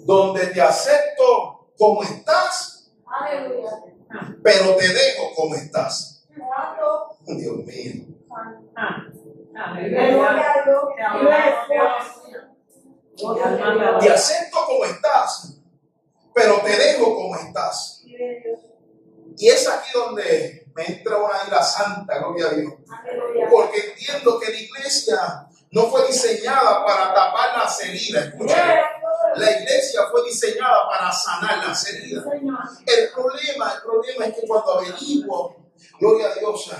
Donde 0.04 0.46
te 0.48 0.60
acepto 0.60 1.70
como 1.78 2.02
estás, 2.02 2.92
pero 4.42 4.76
te 4.76 4.88
dejo 4.88 5.34
como 5.34 5.54
estás. 5.54 6.26
Dios 7.24 7.56
mío. 7.64 8.04
Te 14.00 14.10
acepto 14.10 14.58
como 14.66 14.84
estás, 14.84 15.58
pero 16.34 16.60
te 16.60 16.76
dejo 16.76 17.14
como 17.14 17.34
estás. 17.34 18.04
Y 19.38 19.48
es 19.48 19.66
aquí 19.68 19.88
donde 19.94 20.65
me 20.76 20.84
entra 20.84 21.16
una 21.16 21.38
ira 21.48 21.62
santa, 21.62 22.18
gloria 22.18 22.48
a 22.48 22.50
Dios. 22.50 22.74
Porque 23.50 23.92
entiendo 23.92 24.38
que 24.38 24.50
la 24.50 24.60
iglesia 24.60 25.46
no 25.70 25.86
fue 25.86 26.06
diseñada 26.06 26.84
para 26.84 27.14
tapar 27.14 27.56
las 27.56 27.80
heridas. 27.82 28.26
Escúchame. 28.26 28.80
La 29.36 29.50
iglesia 29.50 30.02
fue 30.10 30.22
diseñada 30.24 30.86
para 30.88 31.10
sanar 31.10 31.66
las 31.66 31.88
heridas. 31.88 32.24
El 32.86 33.10
problema, 33.10 33.72
el 33.74 33.82
problema 33.82 34.26
es 34.26 34.34
que 34.34 34.46
cuando 34.46 34.78
averiguo 34.78 35.65
Gloria 35.98 36.30
a 36.30 36.34
Dios. 36.34 36.70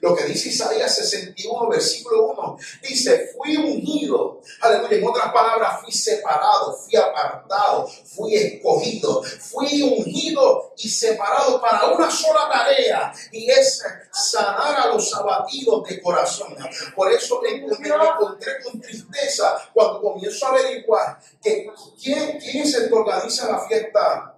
Lo 0.00 0.14
que 0.14 0.24
dice 0.24 0.50
Isaías 0.50 0.94
61, 0.94 1.68
versículo 1.68 2.26
1, 2.32 2.36
21, 2.36 2.58
dice, 2.82 3.30
fui 3.36 3.56
ungido. 3.56 4.40
Aleluya. 4.60 4.96
En 4.96 5.06
otras 5.06 5.32
palabras, 5.32 5.80
fui 5.82 5.92
separado, 5.92 6.76
fui 6.76 6.96
apartado, 6.96 7.86
fui 7.86 8.34
escogido, 8.34 9.22
fui 9.22 9.82
ungido 9.82 10.72
y 10.76 10.88
separado 10.88 11.60
para 11.60 11.88
una 11.88 12.10
sola 12.10 12.48
tarea 12.50 13.12
y 13.32 13.50
es 13.50 13.82
sanar 14.12 14.80
a 14.80 14.86
los 14.88 15.14
abatidos 15.14 15.88
de 15.88 16.00
corazón. 16.00 16.56
Por 16.94 17.12
eso 17.12 17.40
me, 17.42 17.50
encontré 17.50 18.62
con 18.62 18.80
tristeza 18.80 19.70
cuando 19.72 20.00
comienzo 20.00 20.46
a 20.46 20.50
averiguar 20.50 21.18
que 21.42 21.68
quién, 22.02 22.38
quién 22.38 22.62
es 22.62 22.74
el 22.74 22.88
que 22.88 22.94
organiza 22.94 23.50
la 23.50 23.66
fiesta 23.66 24.35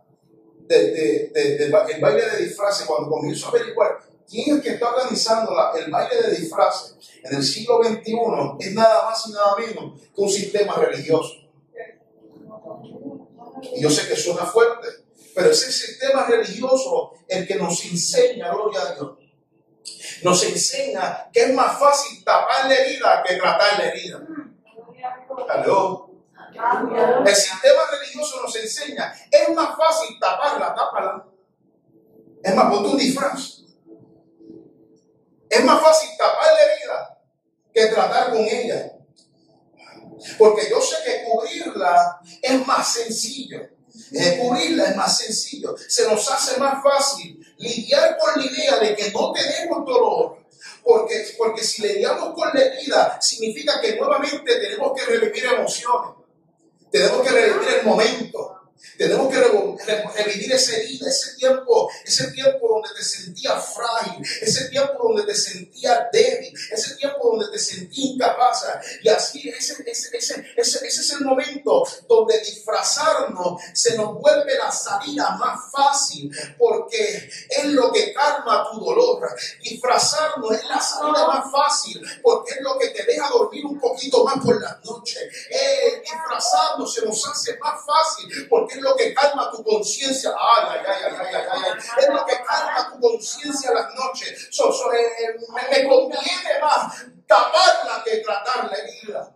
del 0.68 1.32
de, 1.32 1.98
baile 2.00 2.30
de 2.30 2.44
disfraces, 2.44 2.86
cuando 2.86 3.10
comienzo 3.10 3.46
a 3.46 3.50
averiguar 3.50 3.98
quién 4.28 4.50
es 4.50 4.56
el 4.56 4.62
que 4.62 4.68
está 4.70 4.90
organizando 4.90 5.52
el 5.76 5.90
baile 5.90 6.22
de 6.22 6.36
disfraces 6.36 6.96
en 7.22 7.36
el 7.36 7.42
siglo 7.42 7.82
XXI, 7.82 8.14
es 8.60 8.74
nada 8.74 9.04
más 9.04 9.26
y 9.26 9.32
nada 9.32 9.56
menos 9.56 10.00
que 10.14 10.20
un 10.20 10.28
sistema 10.28 10.74
religioso. 10.74 11.34
Y 13.74 13.82
yo 13.82 13.90
sé 13.90 14.08
que 14.08 14.16
suena 14.16 14.44
fuerte, 14.44 14.88
pero 15.34 15.50
ese 15.50 15.72
sistema 15.72 16.26
religioso 16.26 17.12
el 17.26 17.46
que 17.46 17.56
nos 17.56 17.84
enseña, 17.84 18.52
gloria 18.52 18.82
a 18.82 18.94
Dios, 18.94 19.18
nos 20.22 20.44
enseña 20.44 21.30
que 21.32 21.44
es 21.44 21.54
más 21.54 21.78
fácil 21.78 22.22
tapar 22.24 22.66
la 22.66 22.74
herida 22.74 23.22
que 23.26 23.36
tratar 23.36 23.78
la 23.78 23.88
herida. 23.88 24.26
¿Aló? 25.48 26.07
El 27.24 27.36
sistema 27.36 27.82
religioso 27.92 28.42
nos 28.42 28.56
enseña, 28.56 29.14
es 29.30 29.48
más 29.50 29.76
fácil 29.76 30.18
taparla, 30.18 30.74
tápala. 30.74 31.24
Es 32.42 32.54
más, 32.54 32.70
ponte 32.70 32.88
un 32.90 32.98
disfraz. 32.98 33.62
Es 35.48 35.64
más 35.64 35.80
fácil 35.80 36.10
tapar 36.18 36.52
la 36.52 36.60
herida 36.60 37.18
que 37.72 37.86
tratar 37.86 38.30
con 38.30 38.40
ella. 38.40 38.92
Porque 40.36 40.68
yo 40.68 40.80
sé 40.80 40.96
que 41.04 41.24
cubrirla 41.24 42.20
es 42.42 42.66
más 42.66 42.92
sencillo. 42.92 43.68
Cubrirla 44.40 44.90
es 44.90 44.96
más 44.96 45.18
sencillo. 45.18 45.76
Se 45.88 46.08
nos 46.08 46.30
hace 46.30 46.58
más 46.58 46.82
fácil 46.82 47.38
lidiar 47.58 48.18
con 48.18 48.40
la 48.40 48.46
idea 48.46 48.78
de 48.78 48.96
que 48.96 49.10
no 49.10 49.32
tenemos 49.32 49.86
dolor. 49.86 50.38
Porque, 50.82 51.34
porque 51.36 51.62
si 51.62 51.82
lidiamos 51.82 52.34
con 52.34 52.50
la 52.52 52.60
herida, 52.60 53.20
significa 53.20 53.80
que 53.80 53.96
nuevamente 53.96 54.58
tenemos 54.58 54.92
que 54.94 55.04
revivir 55.06 55.44
emociones. 55.44 56.17
Tenemos 56.90 57.20
que 57.22 57.30
revivir 57.30 57.68
el 57.80 57.86
momento. 57.86 58.57
Tenemos 58.96 59.28
que 59.32 59.40
revivir 60.22 60.52
esa 60.52 60.76
herida, 60.76 61.08
ese 61.08 61.34
tiempo, 61.36 61.90
ese 62.04 62.30
tiempo 62.32 62.68
donde 62.68 62.88
te 62.96 63.04
sentías 63.04 63.74
frágil, 63.74 64.24
ese 64.40 64.68
tiempo 64.68 64.94
donde 65.08 65.24
te 65.24 65.34
sentías 65.34 66.06
débil, 66.12 66.54
ese 66.72 66.94
tiempo 66.96 67.30
donde 67.30 67.50
te 67.50 67.58
sentías 67.58 67.98
incapaz. 67.98 68.64
Y 69.02 69.08
así, 69.08 69.48
ese, 69.48 69.82
ese, 69.86 70.16
ese, 70.16 70.52
ese, 70.56 70.86
es 70.86 71.12
el 71.12 71.24
momento 71.24 71.84
donde 72.08 72.38
disfrazarnos 72.40 73.60
se 73.72 73.96
nos 73.96 74.14
vuelve 74.14 74.56
la 74.56 74.70
salida 74.70 75.30
más 75.38 75.70
fácil, 75.70 76.30
porque 76.58 77.30
es 77.48 77.64
lo 77.66 77.92
que 77.92 78.12
calma 78.12 78.68
tu 78.70 78.80
dolor. 78.80 79.28
Disfrazarnos 79.62 80.52
es 80.52 80.64
la 80.64 80.80
salida 80.80 81.26
más 81.26 81.50
fácil, 81.50 82.02
porque 82.22 82.54
es 82.54 82.60
lo 82.60 82.78
que 82.78 82.88
te 82.88 83.04
deja 83.04 83.28
dormir 83.28 83.64
un 83.66 83.78
poquito 83.78 84.24
más 84.24 84.44
por 84.44 84.60
las 84.60 84.84
noches. 84.84 85.18
Eh, 85.50 86.00
disfrazarnos 86.00 86.92
se 86.92 87.04
nos 87.04 87.26
hace 87.26 87.56
más 87.58 87.80
fácil, 87.84 88.46
porque 88.48 88.67
es 88.68 88.80
lo 88.80 88.96
que 88.96 89.14
calma 89.14 89.50
tu 89.50 89.62
conciencia. 89.62 90.30
Ay, 90.30 90.68
ay, 90.70 90.80
ay, 90.86 91.14
ay, 91.18 91.26
ay, 91.34 91.46
ay, 91.50 91.78
Es 91.98 92.08
lo 92.08 92.24
que 92.24 92.34
calma 92.44 92.92
tu 92.92 93.00
conciencia 93.00 93.72
las 93.72 93.94
noches. 93.94 94.48
Eh, 94.50 95.06
eh, 95.18 95.36
me, 95.48 95.82
me, 95.82 95.88
conviene 95.88 96.60
más 96.60 97.06
taparla 97.26 98.02
que 98.04 98.16
tratar 98.18 98.70
la 98.70 98.76
herida. 98.76 99.34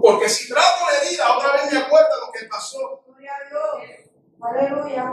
Porque 0.00 0.28
si 0.28 0.48
trato 0.48 0.84
la 0.90 0.98
herida, 0.98 1.36
otra 1.36 1.52
vez 1.52 1.72
me 1.72 1.78
acuerdo 1.78 2.26
lo 2.26 2.32
que 2.32 2.46
pasó. 2.46 3.04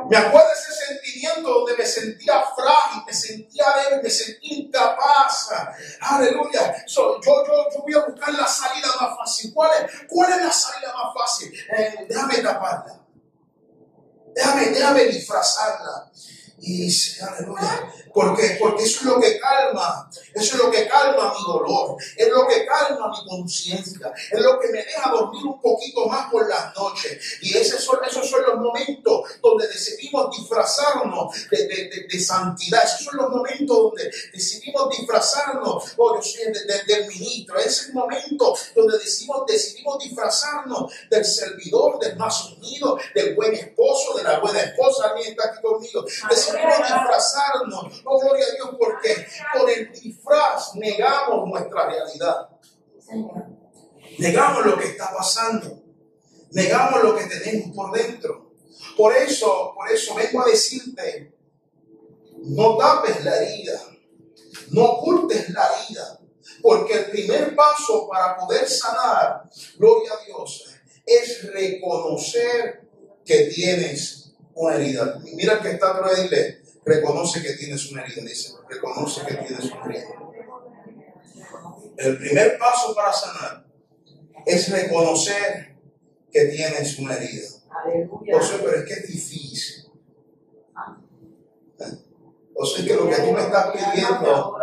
Me 0.10 0.18
acuerdo 0.18 0.48
ese 0.54 0.86
sentimiento 0.86 1.50
donde 1.50 1.76
me 1.76 1.86
sentía 1.86 2.44
frágil, 2.56 3.04
me 3.06 3.14
sentía 3.14 3.66
débil, 3.84 4.04
me 4.04 4.10
sentía 4.10 4.58
incapaz. 4.58 5.50
Aleluya. 6.00 6.86
yo, 6.88 7.20
yo, 7.20 7.44
yo 7.46 7.82
voy 7.82 7.94
a 7.94 8.06
buscar 8.06 8.34
la 8.34 8.48
salida 8.48 8.88
más 9.02 9.18
fácil. 9.18 9.54
¿Cuál 9.54 9.72
es, 9.84 9.92
cuál 10.08 10.32
es 10.32 10.46
la 10.46 10.52
salida 10.52 10.94
más 10.94 11.14
fácil? 11.14 11.54
Eh, 11.78 12.06
déjame 12.08 12.38
taparla. 12.38 13.00
Déjame, 14.34 14.66
déjame 14.68 15.04
disfrazarla. 15.06 16.10
Y 16.60 16.92
aleluya. 17.22 17.94
Porque, 18.12 18.58
porque 18.60 18.84
eso 18.84 19.02
es 19.02 19.06
lo 19.06 19.20
que 19.20 19.40
calma, 19.40 20.10
eso 20.34 20.56
es 20.56 20.64
lo 20.64 20.72
que 20.72 20.88
calma 20.88 21.32
mi 21.38 21.46
dolor, 21.46 21.98
es 22.16 22.28
lo 22.30 22.48
que 22.48 22.66
calma 22.66 23.12
mi 23.12 23.30
conciencia, 23.30 24.12
es 24.32 24.42
lo 24.42 24.60
que 24.60 24.70
me 24.70 24.80
deja 24.80 25.12
dormir 25.12 25.46
un 25.46 25.62
poquito 25.62 26.08
más 26.08 26.32
por 26.32 26.50
las 26.50 26.76
noches. 26.76 27.38
Y 27.44 27.56
esos 27.56 27.84
son, 27.84 28.00
esos 28.04 28.28
son 28.28 28.42
los 28.42 28.56
momentos 28.56 29.22
donde 29.40 29.68
decidimos 29.68 30.36
disfrazarnos 30.36 31.48
de, 31.52 31.68
de, 31.68 32.08
de, 32.12 32.20
santidad, 32.20 32.84
esos 32.84 33.02
son 33.02 33.18
los 33.18 33.30
momentos 33.30 33.78
donde 33.78 34.12
decidimos 34.34 34.90
disfrazarnos, 34.98 35.94
oh, 35.98 36.16
yo 36.16 36.22
soy 36.24 36.46
del 36.88 37.08
ministro, 37.08 37.60
es 37.60 37.86
el 37.86 37.94
momento 37.94 38.58
donde 38.76 38.98
decidimos, 38.98 39.46
decidimos 39.46 40.00
disfrazarnos 40.00 40.92
del 41.12 41.24
servidor, 41.24 42.00
del 42.00 42.18
más 42.18 42.46
unido, 42.46 42.98
del 43.14 43.36
buen 43.36 43.54
esposo, 43.54 44.18
de 44.18 44.24
la 44.24 44.40
buena 44.40 44.62
esposa, 44.62 45.10
alguien 45.10 45.32
está 45.32 45.50
aquí 45.50 45.62
conmigo, 45.62 46.04
decidimos 46.04 46.47
disfrazarnos 46.52 48.02
Oh, 48.06 48.20
gloria 48.20 48.46
a 48.46 48.56
Dios, 48.56 48.76
porque 48.78 49.28
con 49.54 49.70
el 49.70 49.92
disfraz 49.92 50.76
negamos 50.76 51.48
nuestra 51.48 51.90
realidad. 51.90 52.50
Negamos 54.20 54.66
lo 54.66 54.78
que 54.78 54.88
está 54.88 55.14
pasando. 55.14 55.84
Negamos 56.52 57.04
lo 57.04 57.16
que 57.16 57.26
tenemos 57.26 57.76
por 57.76 57.92
dentro. 57.92 58.52
Por 58.96 59.16
eso, 59.16 59.74
por 59.76 59.90
eso 59.92 60.16
vengo 60.16 60.42
a 60.42 60.46
decirte, 60.46 61.34
no 62.44 62.78
tapes 62.78 63.24
la 63.24 63.36
herida, 63.38 63.80
no 64.72 64.84
ocultes 64.84 65.50
la 65.50 65.68
herida, 65.68 66.20
porque 66.62 66.94
el 66.94 67.06
primer 67.12 67.56
paso 67.56 68.08
para 68.08 68.38
poder 68.38 68.68
sanar, 68.68 69.50
gloria 69.78 70.12
a 70.14 70.26
Dios, 70.26 70.66
es 71.06 71.52
reconocer 71.52 72.88
que 73.26 73.46
tienes 73.46 74.27
una 74.58 74.76
herida. 74.76 75.20
Mira 75.36 75.62
que 75.62 75.72
está 75.72 75.92
atrás 75.92 76.30
de 76.30 76.62
reconoce 76.84 77.42
que 77.42 77.54
tienes 77.54 77.92
una 77.92 78.04
herida, 78.04 78.24
dice, 78.24 78.54
reconoce 78.68 79.26
que 79.26 79.36
tienes 79.36 79.72
una 79.72 79.86
herida. 79.86 80.08
El 81.98 82.18
primer 82.18 82.58
paso 82.58 82.96
para 82.96 83.14
sanar 83.14 83.66
es 84.46 84.70
reconocer 84.72 85.76
que 86.32 86.46
tienes 86.46 86.98
una 87.00 87.16
herida. 87.16 87.48
Entonces, 88.26 88.62
pero 88.64 88.78
es 88.78 88.86
que 88.86 88.94
es 88.94 89.08
difícil. 89.08 89.92
O 92.60 92.66
sea, 92.66 92.84
que 92.84 92.96
lo 92.96 93.08
que 93.08 93.16
tú 93.18 93.32
me 93.32 93.42
estás 93.42 93.68
pidiendo, 93.72 94.58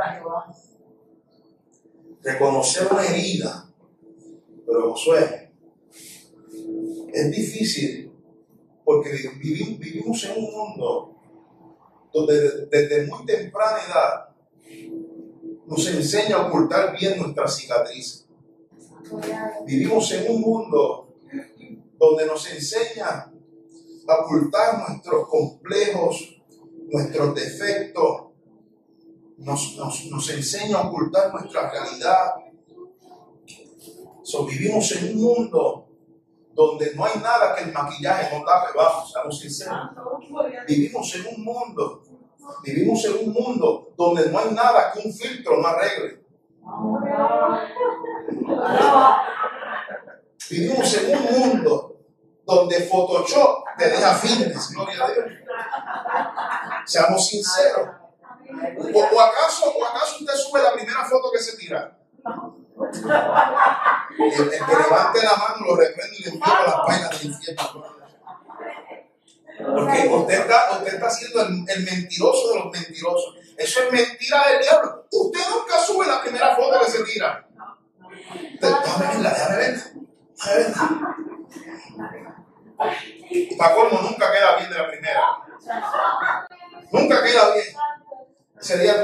reconocer 2.23 2.89
una 2.91 3.07
herida, 3.07 3.71
pero 4.67 4.93
Josué, 4.93 5.53
es 7.13 7.31
difícil 7.31 8.04
porque 8.85 9.11
vivimos 9.39 10.25
en 10.25 10.45
un 10.45 10.53
mundo 10.53 11.15
donde 12.13 12.67
desde 12.67 13.07
muy 13.07 13.25
temprana 13.27 13.79
edad 13.89 14.29
nos 15.67 15.89
enseña 15.89 16.37
a 16.37 16.47
ocultar 16.47 16.97
bien 16.97 17.19
nuestras 17.19 17.57
cicatrices. 17.57 18.27
Vivimos 19.67 20.13
en 20.13 20.31
un 20.31 20.41
mundo 20.41 21.09
donde 21.99 22.27
nos 22.27 22.51
enseña 22.51 23.33
a 24.07 24.15
ocultar 24.21 24.89
nuestros 24.89 25.29
complejos, 25.29 26.37
nuestros 26.91 27.35
defectos, 27.35 28.25
nos, 29.39 29.77
nos, 30.11 30.31
enseña 30.31 30.79
a 30.79 30.89
ocultar 30.89 31.33
nuestra 31.33 31.71
realidad. 31.71 32.35
So, 34.23 34.47
vivimos 34.47 34.91
en 34.93 35.17
un 35.17 35.23
mundo 35.23 35.84
donde 36.55 36.95
no 36.95 37.05
hay 37.05 37.19
nada 37.21 37.55
que 37.55 37.65
el 37.65 37.73
maquillaje 37.73 38.37
no 38.37 38.45
tape, 38.45 38.77
vamos, 38.77 39.13
seamos 39.13 39.39
sinceros. 39.39 39.91
Vivimos 40.67 41.15
en 41.17 41.27
un 41.35 41.45
mundo, 41.45 42.03
vivimos 42.63 43.05
en 43.05 43.29
un 43.29 43.33
mundo 43.33 43.93
donde 43.97 44.31
no 44.31 44.39
hay 44.39 44.51
nada 44.53 44.93
que 44.93 45.01
un 45.01 45.13
filtro 45.13 45.61
no 45.61 45.69
arregle. 45.69 46.25
Vivimos 50.51 50.95
en 50.95 51.17
un 51.17 51.39
mundo 51.39 51.97
donde 52.45 52.81
Photoshop 52.83 53.65
te 53.77 53.89
deja 53.89 54.15
fitness, 54.15 54.71
gloria 54.71 55.05
a 55.05 55.11
Dios. 55.11 55.27
Seamos 56.87 57.27
sinceros. 57.27 57.89
¿O, 58.95 59.21
acaso, 59.21 59.73
¿O 59.75 59.85
acaso 59.85 60.17
usted 60.21 60.35
sube 60.35 60.63
la 60.63 60.75
primera 60.75 61.05
foto 61.05 61.31
que 61.33 61.39
se 61.39 61.57
tira? 61.57 61.99
El, 64.19 64.51
que 64.51 64.77
levante 64.77 65.23
la 65.23 65.37
mano 65.37 65.67
lo 65.67 65.77
reprende 65.77 66.17
y 66.17 66.23
le 66.23 66.31
envía 66.31 66.61
las 66.67 66.77
vainas 66.87 67.11
del 67.11 67.31
infierno. 67.31 67.85
Porque 69.57 70.09
usted 70.09 70.41
está, 70.41 70.79
usted 70.79 70.95
está 70.95 71.11
siendo 71.11 71.43
el, 71.43 71.85
mentiroso 71.85 72.53
de 72.53 72.59
los 72.61 72.73
mentirosos. 72.73 73.37
Eso 73.57 73.83
es 73.83 73.93
mentira 73.93 74.49
del 74.49 74.63
diablo. 74.63 75.07
Usted 75.11 75.41
nunca 75.51 75.79
sube 75.79 76.07
la 76.07 76.21
primera 76.21 76.57
foto 76.57 76.81
mira. 77.07 77.47
Déjame 78.61 79.07
verla, 79.07 79.31
déjame 79.31 79.57
verla. 79.57 79.85
Déjame 80.37 80.65
verla. 80.65 81.17
Para 83.59 83.75
colmo, 83.75 84.01
nunca 84.03 84.33
queda 84.33 84.57
bien 84.57 84.71
de 84.71 84.79
la 84.79 84.89
primera. 84.89 85.23
Nunca 86.93 87.23
queda 87.23 87.55
bien. 87.55 87.67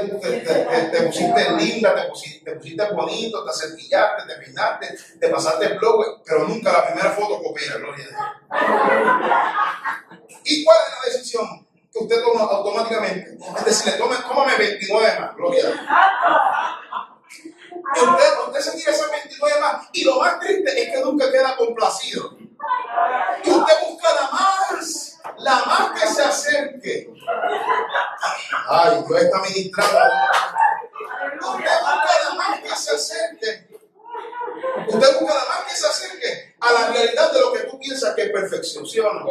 te, 1.01 1.09
te, 1.09 1.13
te, 1.13 1.21
te 1.21 1.27
pusiste 1.27 1.51
linda, 1.51 1.95
te 1.95 2.01
pusiste, 2.09 2.51
te 2.51 2.57
pusiste 2.57 2.93
bonito, 2.93 3.45
te 3.45 3.53
cerquillaste, 3.53 4.27
te 4.27 4.35
peinaste, 4.41 4.97
te 5.19 5.29
pasaste 5.29 5.65
el 5.65 5.79
blog, 5.79 6.21
pero 6.25 6.47
nunca 6.47 6.71
la 6.71 6.87
primera 6.87 7.11
foto 7.11 7.41
coopera, 7.41 7.77
gloria 7.77 8.05
a 8.05 8.09
Dios. 8.09 8.19
¿Y 10.43 10.63
cuál 10.63 10.77
es 10.77 10.93
la 10.93 11.11
decisión 11.11 11.67
que 11.91 11.99
usted 11.99 12.21
toma 12.23 12.41
automáticamente? 12.41 13.37
Es 13.57 13.65
decir, 13.65 13.97
tome, 13.97 14.15
tómame 14.27 14.57
29 14.57 15.19
más, 15.19 15.35
gloria 15.35 15.63
a 15.63 15.67
Dios. 15.67 15.79
Y 17.95 17.99
usted, 17.99 18.25
usted 18.47 18.59
se 18.59 18.77
tira 18.77 18.91
esas 18.91 19.11
29 19.11 19.59
más. 19.59 19.89
Y 19.93 20.03
lo 20.03 20.19
más 20.19 20.39
triste 20.39 20.81
es 20.81 20.93
que 20.93 21.01
nunca 21.03 21.31
queda 21.31 21.55
complacido. 21.55 22.37
Y 23.43 23.49
usted 23.49 23.73
busca 23.87 24.07
la 24.13 24.29
más, 24.31 25.19
la 25.37 25.63
más 25.65 25.99
que 25.99 26.07
se 26.07 26.23
acerque. 26.23 27.13
Ay, 28.69 29.03
Dios 29.07 29.21
está 29.21 29.41
ministrando. 29.41 29.99
Usted 31.41 31.79
busca 31.81 32.29
la 32.29 32.35
más 32.35 32.59
que 32.59 32.69
se 32.69 32.95
acerque. 32.95 33.67
Usted 34.87 35.19
busca 35.19 35.35
la 35.35 35.45
más 35.49 35.63
que 35.67 35.75
se 35.75 35.87
acerque 35.87 36.55
a 36.59 36.71
la 36.71 36.87
realidad 36.91 37.31
de 37.31 37.39
lo 37.39 37.53
que 37.53 37.59
tú 37.61 37.79
piensas 37.79 38.13
que 38.15 38.23
es 38.23 38.31
perfección, 38.31 38.85
¿sí 38.85 38.99
o 38.99 39.11
no? 39.11 39.27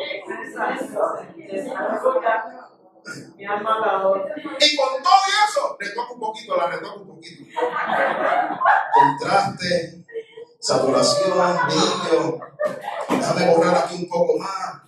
Y 4.58 4.76
con 4.76 5.02
todo 5.02 5.22
eso, 5.48 5.76
retoca 5.78 6.12
un 6.12 6.20
poquito, 6.20 6.56
la 6.56 6.66
retoca 6.66 6.94
un 6.94 7.06
poquito. 7.06 7.44
Contraste, 8.94 10.04
saturación, 10.58 11.58
brillo. 11.66 12.40
Déjame 13.08 13.54
borrar 13.54 13.84
aquí 13.84 13.94
un 13.94 14.08
poco 14.08 14.38
más. 14.38 14.82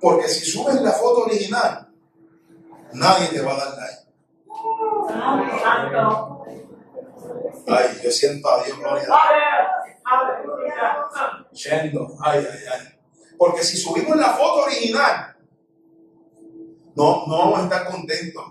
Porque 0.00 0.28
si 0.28 0.50
subes 0.50 0.80
la 0.80 0.92
foto 0.92 1.24
original, 1.24 1.88
nadie 2.92 3.28
te 3.28 3.42
va 3.42 3.52
a 3.52 3.56
dar 3.56 3.76
like. 3.76 3.99
Ay, 7.68 8.00
yo 8.02 8.10
siento 8.10 8.50
a 8.50 8.64
Dios, 8.64 8.78
gloria 8.78 9.06
ay, 12.20 12.46
ay, 12.50 12.58
ay. 12.72 12.98
Porque 13.38 13.62
si 13.62 13.76
subimos 13.76 14.16
la 14.16 14.30
foto 14.30 14.64
original, 14.64 15.36
no, 16.94 17.26
no 17.26 17.38
vamos 17.38 17.60
a 17.60 17.62
estar 17.64 17.90
contentos. 17.90 18.44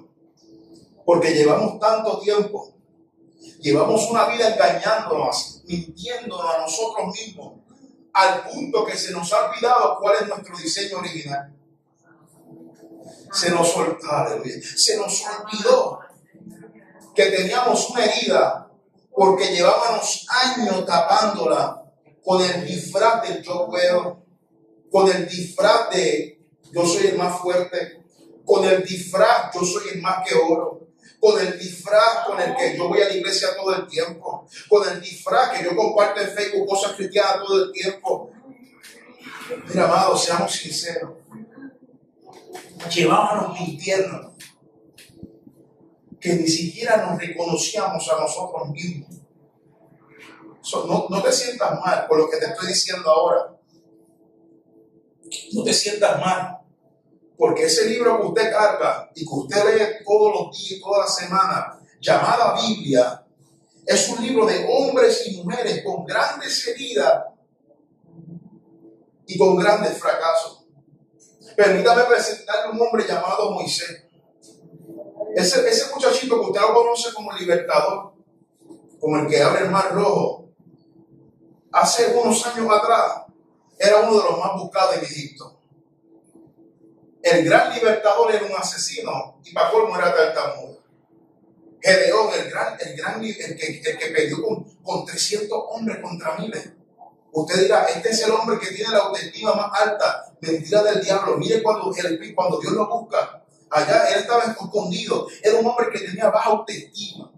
Porque 1.06 1.34
llevamos 1.34 1.80
tanto 1.80 2.20
tiempo. 2.20 2.74
Llevamos 3.60 4.10
una 4.10 4.26
vida 4.30 4.54
engañándonos, 4.54 5.64
mintiéndonos 5.66 6.56
a 6.56 6.62
nosotros 6.62 7.08
mismos, 7.14 7.60
al 8.14 8.44
punto 8.44 8.86
que 8.86 8.96
se 8.96 9.12
nos 9.12 9.32
ha 9.34 9.50
olvidado 9.50 9.98
cuál 10.00 10.16
es 10.22 10.28
nuestro 10.28 10.58
diseño 10.58 10.98
original. 10.98 11.54
Se 13.32 13.52
nos, 13.52 13.76
se 14.76 14.98
nos 14.98 15.24
olvidó 15.26 16.00
que 17.20 17.32
teníamos 17.32 17.90
una 17.90 18.06
herida 18.06 18.70
porque 19.12 19.54
llevábamos 19.54 20.26
años 20.30 20.86
tapándola 20.86 21.84
con 22.24 22.42
el 22.42 22.66
disfraz 22.66 23.28
del 23.28 23.44
yo 23.44 23.68
puedo, 23.68 24.24
con 24.90 25.10
el 25.12 25.28
disfraz 25.28 25.90
de 25.90 26.40
yo 26.72 26.86
soy 26.86 27.08
el 27.08 27.18
más 27.18 27.42
fuerte, 27.42 28.06
con 28.46 28.64
el 28.64 28.84
disfraz 28.84 29.54
yo 29.54 29.66
soy 29.66 29.90
el 29.96 30.02
más 30.02 30.26
que 30.26 30.34
oro, 30.34 30.88
con 31.20 31.38
el 31.46 31.60
disfraz 31.60 32.26
con 32.26 32.40
el 32.40 32.56
que 32.56 32.78
yo 32.78 32.88
voy 32.88 33.02
a 33.02 33.10
la 33.10 33.16
iglesia 33.16 33.50
todo 33.58 33.76
el 33.76 33.86
tiempo, 33.86 34.48
con 34.70 34.88
el 34.88 35.02
disfraz 35.02 35.58
que 35.58 35.66
yo 35.66 35.76
comparto 35.76 36.22
en 36.22 36.30
Facebook 36.30 36.70
cosas 36.70 36.94
cristianas 36.94 37.40
todo 37.46 37.66
el 37.66 37.72
tiempo. 37.74 38.32
Mira, 39.68 39.84
amados, 39.84 40.24
seamos 40.24 40.54
sinceros. 40.54 41.16
Llevábamos 42.90 43.60
mintiendo 43.60 44.29
que 46.20 46.34
ni 46.34 46.48
siquiera 46.48 46.98
nos 46.98 47.20
reconocíamos 47.20 48.10
a 48.10 48.20
nosotros 48.20 48.70
mismos. 48.70 49.10
no, 50.88 51.08
no 51.10 51.22
te 51.22 51.32
sientas 51.32 51.80
mal 51.80 52.08
por 52.08 52.20
lo 52.20 52.30
que 52.30 52.38
te 52.38 52.46
estoy 52.46 52.68
diciendo 52.68 53.10
ahora. 53.10 53.56
No 55.54 55.64
te 55.64 55.74
sientas 55.74 56.20
mal. 56.20 56.60
Porque 57.38 57.66
ese 57.66 57.86
libro 57.90 58.20
que 58.20 58.28
usted 58.28 58.52
carga 58.52 59.10
y 59.16 59.22
que 59.22 59.34
usted 59.34 59.64
lee 59.64 60.04
todos 60.06 60.34
los 60.34 60.58
días, 60.58 60.82
toda 60.82 61.00
la 61.06 61.08
semana, 61.08 61.80
llamada 62.02 62.56
Biblia, 62.62 63.26
es 63.86 64.10
un 64.10 64.22
libro 64.22 64.46
de 64.46 64.68
hombres 64.70 65.26
y 65.26 65.42
mujeres 65.42 65.82
con 65.84 66.06
grandes 66.06 66.68
heridas 66.68 67.24
y 69.26 69.38
con 69.38 69.56
grandes 69.56 69.98
fracasos. 69.98 70.66
Permítame 71.56 72.04
presentarle 72.04 72.74
un 72.74 72.82
hombre 72.82 73.08
llamado 73.08 73.52
Moisés. 73.52 74.09
Ese, 75.36 75.68
ese 75.70 75.94
muchachito 75.94 76.40
que 76.40 76.48
usted 76.48 76.62
lo 76.62 76.74
conoce 76.74 77.14
como 77.14 77.32
libertador, 77.34 78.14
como 79.00 79.18
el 79.18 79.28
que 79.28 79.42
abre 79.42 79.66
el 79.66 79.72
mar 79.72 79.94
rojo, 79.94 80.50
hace 81.72 82.16
unos 82.16 82.46
años 82.48 82.68
atrás 82.72 83.24
era 83.78 84.00
uno 84.00 84.18
de 84.18 84.30
los 84.30 84.40
más 84.40 84.62
buscados 84.62 84.98
en 84.98 85.04
Egipto. 85.04 85.60
El 87.22 87.46
gran 87.46 87.74
libertador 87.74 88.34
era 88.34 88.46
un 88.46 88.56
asesino 88.56 89.40
y 89.44 89.54
para 89.54 89.72
colmo 89.72 89.98
era 89.98 90.14
tartamudo. 90.16 90.80
Gedeón, 91.82 92.30
el 92.34 92.50
gran, 92.50 92.78
el 92.80 92.98
gran 92.98 93.24
el 93.24 93.36
que, 93.36 93.82
el 93.86 93.98
que 93.98 94.08
peleó 94.08 94.42
con, 94.42 94.64
con 94.84 95.06
300 95.06 95.58
hombres 95.70 96.00
contra 96.02 96.36
miles. 96.38 96.72
Usted 97.32 97.62
dirá, 97.62 97.86
este 97.86 98.10
es 98.10 98.24
el 98.24 98.32
hombre 98.32 98.60
que 98.60 98.74
tiene 98.74 98.92
la 98.92 99.00
autoestima 99.00 99.54
más 99.54 99.80
alta. 99.80 100.34
Mentira 100.42 100.84
del 100.84 101.02
diablo. 101.02 101.38
Mire 101.38 101.62
cuando, 101.62 101.94
cuando 102.36 102.60
Dios 102.60 102.74
lo 102.74 102.88
busca. 102.88 103.39
Allá 103.72 104.10
él 104.10 104.22
estaba 104.22 104.44
escondido. 104.44 105.28
Era 105.44 105.60
un 105.60 105.66
hombre 105.68 105.88
que 105.92 106.00
tenía 106.00 106.30
baja 106.30 106.50
autoestima. 106.50 107.32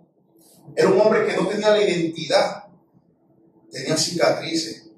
Era 0.76 0.90
un 0.90 1.00
hombre 1.02 1.26
que 1.26 1.36
no 1.36 1.48
tenía 1.48 1.72
la 1.72 1.82
identidad. 1.82 2.66
Tenía 3.72 3.98
cicatrices. 3.98 4.90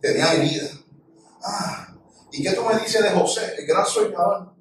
Tenía 0.00 0.34
heridas. 0.34 0.80
Ah, 1.42 1.94
¿Y 2.32 2.42
qué 2.42 2.52
tú 2.52 2.64
me 2.64 2.78
dices 2.78 3.02
de 3.02 3.10
José, 3.10 3.54
el 3.58 3.66
gran 3.66 3.86
soñador? 3.86 4.52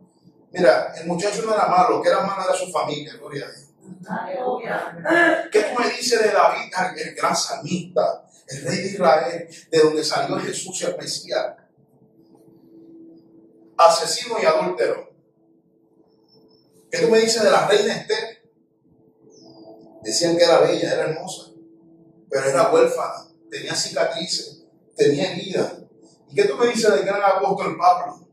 Mira, 0.52 0.94
el 0.96 1.08
muchacho 1.08 1.44
no 1.46 1.54
era 1.54 1.68
malo, 1.68 2.02
que 2.02 2.10
era 2.10 2.22
malo 2.22 2.44
era 2.44 2.54
su 2.54 2.72
familia, 2.72 3.14
gloria 3.18 3.46
a 3.46 3.52
Dios. 3.52 3.70
¿Qué 5.52 5.62
tú 5.62 5.82
me 5.82 5.90
dices 5.90 6.22
de 6.24 6.32
David, 6.32 6.72
el 6.98 7.16
gran 7.16 7.36
salmista, 7.36 8.26
el 8.48 8.64
rey 8.64 8.78
de 8.78 8.88
Israel, 8.88 9.50
de 9.72 9.80
donde 9.80 10.04
salió 10.04 10.40
Jesús 10.40 10.82
y 10.82 10.86
el? 10.86 11.56
Asesino 13.78 14.38
y 14.42 14.46
adúltero. 14.46 15.09
¿Qué 16.92 17.00
tú 17.00 17.10
me 17.10 17.20
dices 17.20 17.44
de 17.44 17.52
la 17.52 17.68
reina 17.68 17.96
Esther? 17.96 18.44
Decían 20.02 20.38
que 20.38 20.44
era 20.44 20.60
bella, 20.60 20.94
era 20.94 21.04
hermosa, 21.10 21.52
pero 22.30 22.50
era 22.50 22.72
huérfana, 22.72 23.28
tenía 23.50 23.76
cicatrices, 23.76 24.66
tenía 24.96 25.34
heridas, 25.34 25.80
¿Y 26.30 26.36
qué 26.36 26.44
tú 26.44 26.56
me 26.58 26.68
dices 26.68 26.94
del 26.94 27.06
gran 27.06 27.22
apóstol 27.24 27.76
Pablo? 27.78 28.28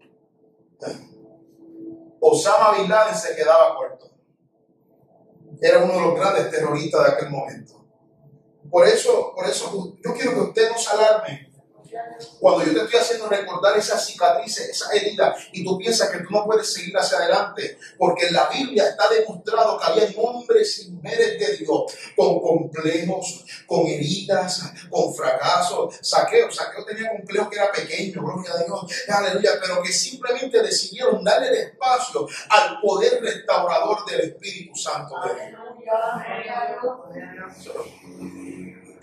Osama 2.20 2.78
Bin 2.78 2.90
Laden 2.90 3.14
se 3.14 3.34
quedaba 3.34 3.74
corto. 3.74 4.10
Era 5.60 5.82
uno 5.82 5.94
de 5.94 6.00
los 6.00 6.14
grandes 6.14 6.50
terroristas 6.50 7.06
de 7.06 7.12
aquel 7.12 7.30
momento. 7.30 7.86
Por 8.70 8.86
eso, 8.86 9.32
por 9.34 9.46
eso 9.46 9.96
yo 10.04 10.12
quiero 10.12 10.34
que 10.34 10.40
usted 10.40 10.70
no 10.70 10.78
se 10.78 10.90
alarme 10.90 11.45
cuando 12.40 12.64
yo 12.64 12.72
te 12.72 12.84
estoy 12.84 13.00
haciendo 13.00 13.28
recordar 13.28 13.76
esas 13.76 14.04
cicatrices, 14.06 14.68
esas 14.68 14.92
heridas, 14.94 15.36
y 15.52 15.64
tú 15.64 15.78
piensas 15.78 16.10
que 16.10 16.18
tú 16.18 16.30
no 16.30 16.44
puedes 16.44 16.72
seguir 16.72 16.96
hacia 16.96 17.18
adelante, 17.18 17.78
porque 17.98 18.26
en 18.26 18.34
la 18.34 18.48
Biblia 18.48 18.88
está 18.88 19.08
demostrado 19.08 19.78
que 19.78 19.84
había 19.84 20.08
hombres 20.22 20.78
y 20.80 20.90
mujeres 20.90 21.38
de 21.38 21.56
Dios 21.56 21.84
con 22.14 22.40
complejos, 22.40 23.44
con 23.66 23.86
heridas, 23.86 24.72
con 24.90 25.14
fracasos. 25.14 25.96
Saqueo, 26.00 26.50
Saqueo 26.50 26.84
tenía 26.84 27.10
complejos 27.10 27.48
que 27.48 27.56
era 27.56 27.72
pequeño, 27.72 28.22
gloria 28.22 28.52
a 28.54 28.64
Dios, 28.64 28.80
aleluya, 29.08 29.52
pero 29.60 29.82
que 29.82 29.92
simplemente 29.92 30.62
decidieron 30.62 31.22
darle 31.24 31.48
el 31.48 31.54
espacio 31.54 32.26
al 32.48 32.80
poder 32.80 33.22
restaurador 33.22 34.04
del 34.06 34.20
Espíritu 34.20 34.74
Santo 34.76 35.14
de 35.24 35.34
Dios. 35.34 35.60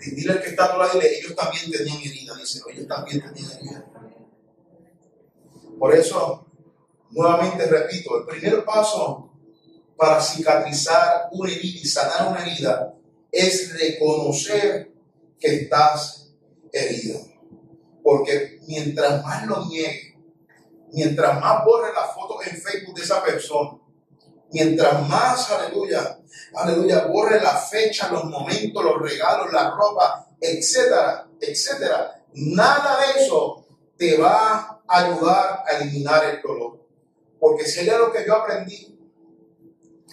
Y 0.06 0.10
dile 0.14 0.32
al 0.32 0.42
que 0.42 0.50
está 0.50 0.66
a 0.66 0.90
tu 0.90 1.00
ellos 1.00 1.34
también 1.34 1.70
tenían 1.70 1.98
herida, 1.98 2.34
dice, 2.36 2.60
ellos 2.70 2.86
también 2.86 3.22
tenían 3.22 3.50
herida. 3.52 3.84
Por 5.78 5.94
eso, 5.94 6.46
nuevamente 7.10 7.66
repito, 7.66 8.18
el 8.18 8.26
primer 8.26 8.64
paso 8.64 9.30
para 9.96 10.20
cicatrizar 10.20 11.28
una 11.32 11.50
herida 11.50 11.80
y 11.82 11.86
sanar 11.86 12.28
una 12.28 12.44
herida 12.44 12.94
es 13.30 13.72
reconocer 13.78 14.92
que 15.38 15.62
estás 15.62 16.30
herido. 16.72 17.20
Porque 18.02 18.60
mientras 18.66 19.22
más 19.24 19.46
lo 19.46 19.64
niegue, 19.66 20.18
mientras 20.92 21.40
más 21.40 21.64
borre 21.64 21.92
la 21.94 22.06
foto 22.08 22.42
en 22.42 22.56
Facebook 22.60 22.94
de 22.94 23.02
esa 23.02 23.24
persona, 23.24 23.78
Mientras 24.54 25.08
más, 25.08 25.50
aleluya, 25.50 26.16
aleluya, 26.54 27.06
borre 27.06 27.40
la 27.40 27.56
fecha, 27.56 28.08
los 28.12 28.26
momentos, 28.26 28.84
los 28.84 29.02
regalos, 29.02 29.52
la 29.52 29.72
ropa, 29.72 30.28
etcétera, 30.40 31.28
etcétera, 31.40 32.22
nada 32.34 32.98
de 33.00 33.24
eso 33.24 33.66
te 33.96 34.16
va 34.16 34.80
a 34.86 35.00
ayudar 35.00 35.64
a 35.66 35.76
eliminar 35.76 36.24
el 36.26 36.40
dolor. 36.40 36.86
Porque 37.40 37.64
si 37.64 37.80
hay 37.80 37.88
algo 37.88 38.12
que 38.12 38.24
yo 38.24 38.36
aprendí 38.36 38.96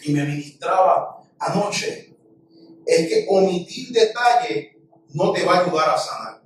y 0.02 0.12
me 0.12 0.24
ministraba 0.24 1.22
anoche, 1.38 2.18
es 2.84 3.08
que 3.08 3.28
omitir 3.30 3.92
detalle 3.92 4.76
no 5.14 5.32
te 5.34 5.46
va 5.46 5.58
a 5.58 5.62
ayudar 5.62 5.90
a 5.92 5.98
sanar. 6.00 6.42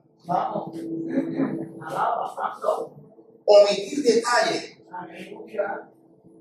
Omitir 3.45 4.03
detalle, 4.03 4.83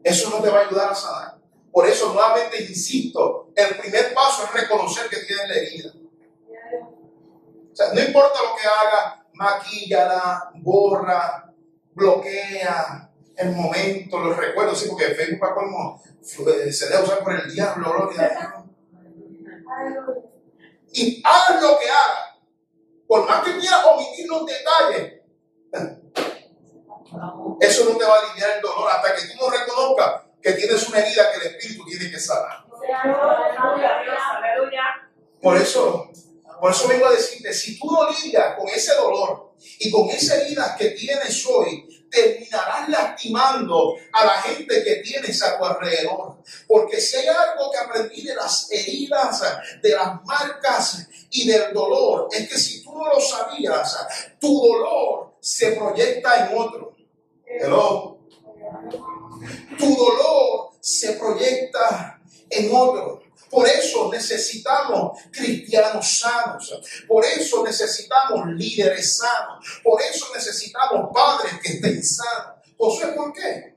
eso 0.03 0.31
no 0.31 0.43
te 0.43 0.51
va 0.51 0.59
a 0.59 0.67
ayudar 0.67 0.91
a 0.91 0.95
sanar. 0.97 1.44
Por 1.75 1.89
eso 1.89 2.13
nuevamente 2.13 2.63
insisto, 2.63 3.51
el 3.57 3.77
primer 3.77 4.15
paso 4.15 4.45
es 4.45 4.53
reconocer 4.53 5.11
que 5.11 5.25
tienes 5.27 5.49
la 5.49 5.55
herida. 5.57 5.93
O 7.73 7.75
sea, 7.75 7.93
no 7.93 8.01
importa 8.01 8.39
lo 8.45 8.55
que 8.55 8.65
haga, 8.65 9.27
maquíllala, 9.33 10.53
borra, 10.63 11.53
bloquea 11.93 13.11
el 13.37 13.51
momento, 13.51 14.21
los 14.21 14.37
recuerdos, 14.37 14.79
sí, 14.79 14.89
porque 14.89 15.17
Facebook 15.17 15.53
como 15.53 16.01
se 16.23 16.45
debe 16.45 17.03
usar 17.03 17.25
por 17.25 17.35
el 17.35 17.53
diablo, 17.53 17.91
gloria 17.91 18.65
Y 20.93 21.21
hagas 21.25 21.61
lo 21.61 21.77
que 21.81 21.91
haga, 21.91 22.39
por 23.09 23.29
más 23.29 23.45
que 23.45 23.59
quieras 23.59 23.85
omitir 23.85 24.29
los 24.29 24.47
detalles, 24.47 25.23
eso 27.61 27.91
no 27.91 27.99
te 27.99 28.05
va 28.05 28.15
a 28.15 28.21
aliviar 28.21 28.51
el 28.59 28.63
dolor. 28.63 28.89
Hasta 28.93 29.17
que 29.17 29.27
tú 29.27 29.39
no 29.41 29.51
reconozcas 29.51 30.24
que 30.45 30.53
tienes 30.53 30.87
una 30.87 30.99
herida 30.99 31.33
que 31.33 31.39
el 31.39 31.55
Espíritu 31.55 31.87
tiene 31.87 32.11
que 32.11 32.21
sanar. 32.21 32.67
Por 35.41 35.57
eso, 35.57 36.11
por 36.61 36.71
eso 36.71 36.89
vengo 36.89 37.07
a 37.07 37.13
decirte, 37.13 37.55
si 37.55 37.79
tú 37.79 37.91
no 37.91 38.11
lidias 38.11 38.55
con 38.55 38.69
ese 38.69 38.95
dolor 38.95 39.55
y 39.79 39.91
con 39.91 40.11
esa 40.11 40.37
herida 40.37 40.77
que 40.79 40.91
tienes 40.91 41.47
hoy, 41.47 42.07
terminarás 42.11 42.91
lastimando 42.91 43.97
a 44.13 44.27
la 44.27 44.35
gente 44.43 44.85
que 44.85 44.97
tienes 44.97 45.43
a 45.43 45.57
tu 45.57 45.65
alrededor. 45.65 46.37
Porque 46.69 47.01
si 47.01 47.17
hay 47.17 47.27
algo 47.29 47.71
que 47.73 47.79
aprendí 47.79 48.23
de 48.23 48.35
las 48.35 48.71
heridas, 48.71 49.43
de 49.83 49.91
las 49.91 50.23
marcas 50.25 51.09
y 51.31 51.49
del 51.49 51.73
dolor, 51.73 52.29
es 52.31 52.51
que 52.51 52.59
si 52.59 52.85
tú 52.85 52.93
no 52.93 53.09
lo 53.09 53.19
sabías, 53.19 53.97
tu 54.39 54.61
dolor 54.61 55.37
se 55.41 55.73
proyecta 55.73 56.47
en 56.47 56.59
otro. 56.59 56.95
Tu 59.79 59.97
dolor 59.97 60.71
se 60.81 61.13
proyecta 61.15 62.21
en 62.51 62.75
otro. 62.75 63.23
Por 63.51 63.69
eso 63.69 64.11
necesitamos 64.11 65.19
cristianos 65.31 66.19
sanos. 66.19 66.75
Por 67.07 67.25
eso 67.25 67.65
necesitamos 67.65 68.47
líderes 68.55 69.17
sanos. 69.17 69.65
Por 69.83 70.03
eso 70.03 70.27
necesitamos 70.35 71.11
padres 71.15 71.55
que 71.63 71.75
estén 71.75 72.03
sanos. 72.05 72.57
José, 72.77 73.09
¿por 73.09 73.33
qué? 73.33 73.75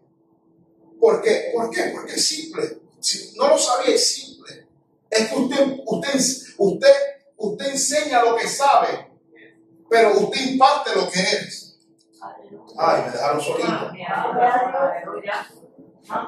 ¿Por 0.99 1.21
qué? 1.21 1.51
¿Por 1.53 1.69
qué? 1.69 1.91
Porque 1.93 2.13
es 2.15 2.27
simple. 2.27 2.79
Si 2.99 3.33
no 3.35 3.49
lo 3.49 3.57
sabía, 3.57 3.93
es 3.93 4.15
simple. 4.15 4.65
Es 5.09 5.29
que 5.29 5.35
usted, 5.35 5.77
usted, 5.85 6.19
usted, 6.57 6.93
usted 7.37 7.65
enseña 7.67 8.23
lo 8.23 8.35
que 8.35 8.47
sabe, 8.47 9.11
pero 9.89 10.19
usted 10.19 10.41
imparte 10.41 10.95
lo 10.95 11.09
que 11.09 11.19
es. 11.21 11.66
Ay, 12.77 13.03
me 13.05 13.11
dejaron 13.11 13.41
solito. 13.41 13.91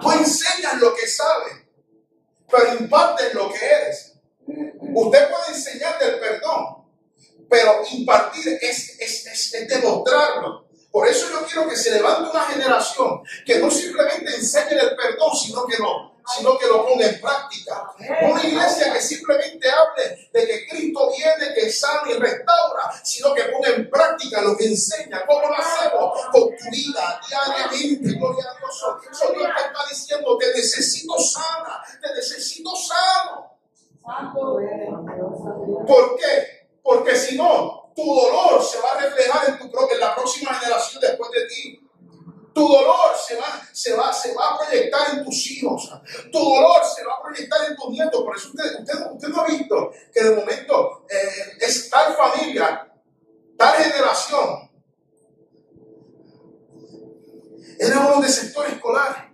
Tú 0.02 0.12
enseñas 0.12 0.76
lo 0.80 0.94
que 0.94 1.08
sabes 1.08 1.70
pero 2.50 2.76
imparten 2.76 3.34
lo 3.34 3.52
que 3.52 3.66
eres. 3.66 4.14
Usted 4.48 5.30
puede 5.30 5.50
enseñar 5.50 6.00
del 6.00 6.20
perdón, 6.20 6.86
pero 7.50 7.82
impartir 7.92 8.58
es, 8.62 9.00
es, 9.00 9.54
es, 9.54 9.68
demostrarlo. 9.68 10.68
Por 10.92 11.08
eso 11.08 11.28
yo 11.32 11.46
quiero 11.46 11.70
que 11.70 11.76
se 11.76 11.92
levante 11.92 12.30
una 12.30 12.46
generación 12.46 13.22
que 13.46 13.60
no 13.60 13.70
simplemente 13.70 14.36
enseñe 14.36 14.80
el 14.80 14.96
perdón, 14.96 15.36
sino 15.36 15.66
que 15.68 15.78
lo, 15.78 16.19
sino 16.36 16.58
que 16.58 16.68
lo 16.68 16.86
ponga 16.86 17.06
en 17.06 17.20
práctica. 17.20 17.92
Una 18.22 18.44
iglesia 18.44 18.94
que 18.94 19.02
simplemente 19.02 19.70
hable 19.70 20.30
de 20.32 20.48
que 20.48 20.68
Cristo 20.68 21.12
viene, 21.16 21.54
que 21.54 21.72
sana 21.72 22.12
y 22.12 22.14
restaura, 22.14 22.92
sino 23.04 23.34
que 23.34 23.44
ponga 23.44 23.70
en 23.70 23.90
práctica 23.90 24.42
lo 24.42 24.56
que 24.56 24.66
enseña. 24.66 25.26
¿Cómo 25.26 25.48
lo 25.48 25.56
hacemos? 25.56 26.26
Con 26.32 26.56
tu 26.56 26.70
vida, 26.72 27.22
diariamente. 27.28 28.18
Gloria 28.18 28.46
a 28.50 28.58
Dios. 28.58 28.86
Eso 29.12 29.34
Dios 29.34 29.50
te 29.56 29.68
está 29.68 29.80
diciendo, 29.90 30.38
te 30.38 30.54
necesito 30.54 31.20
sana, 31.20 31.84
te 32.02 32.14
necesito 32.14 32.72
sano. 32.76 33.58
¿Por 35.88 36.16
qué? 36.18 36.68
Porque 36.82 37.16
si 37.16 37.38
no, 37.38 37.92
tu 37.96 38.04
dolor 38.04 38.64
se 38.64 38.80
va 38.80 38.94
a 38.94 39.02
reflejar 39.02 39.50
en, 39.50 39.58
tu, 39.60 39.66
en 39.66 40.00
la 40.00 40.16
próxima 40.16 40.54
generación 40.54 41.02
después 41.02 41.32
de 41.32 41.48
ti. 41.48 41.86
Tu 42.54 42.68
dolor 42.68 43.16
se 43.16 43.36
va, 43.36 43.62
se, 43.72 43.94
va, 43.94 44.12
se 44.12 44.34
va 44.34 44.50
a 44.50 44.58
proyectar 44.58 45.14
en 45.14 45.24
tus 45.24 45.52
hijos. 45.52 45.90
Tu 46.32 46.40
dolor 46.40 46.82
se 46.84 47.06
va 47.06 47.14
a 47.14 47.22
proyectar 47.22 47.70
en 47.70 47.76
tus 47.76 47.90
nietos. 47.90 48.24
Por 48.24 48.36
eso 48.36 48.50
usted, 48.50 48.80
usted, 48.80 49.12
usted 49.14 49.28
no 49.30 49.42
ha 49.42 49.46
visto 49.46 49.92
que 50.14 50.24
de 50.24 50.36
momento 50.36 51.06
eh, 51.10 51.58
es 51.60 51.90
tal 51.90 52.16
familia, 52.16 52.92
tal 53.58 53.74
generación. 53.76 54.70
Éramos 57.80 58.22
de 58.24 58.30
sector 58.30 58.68
escolar. 58.68 59.30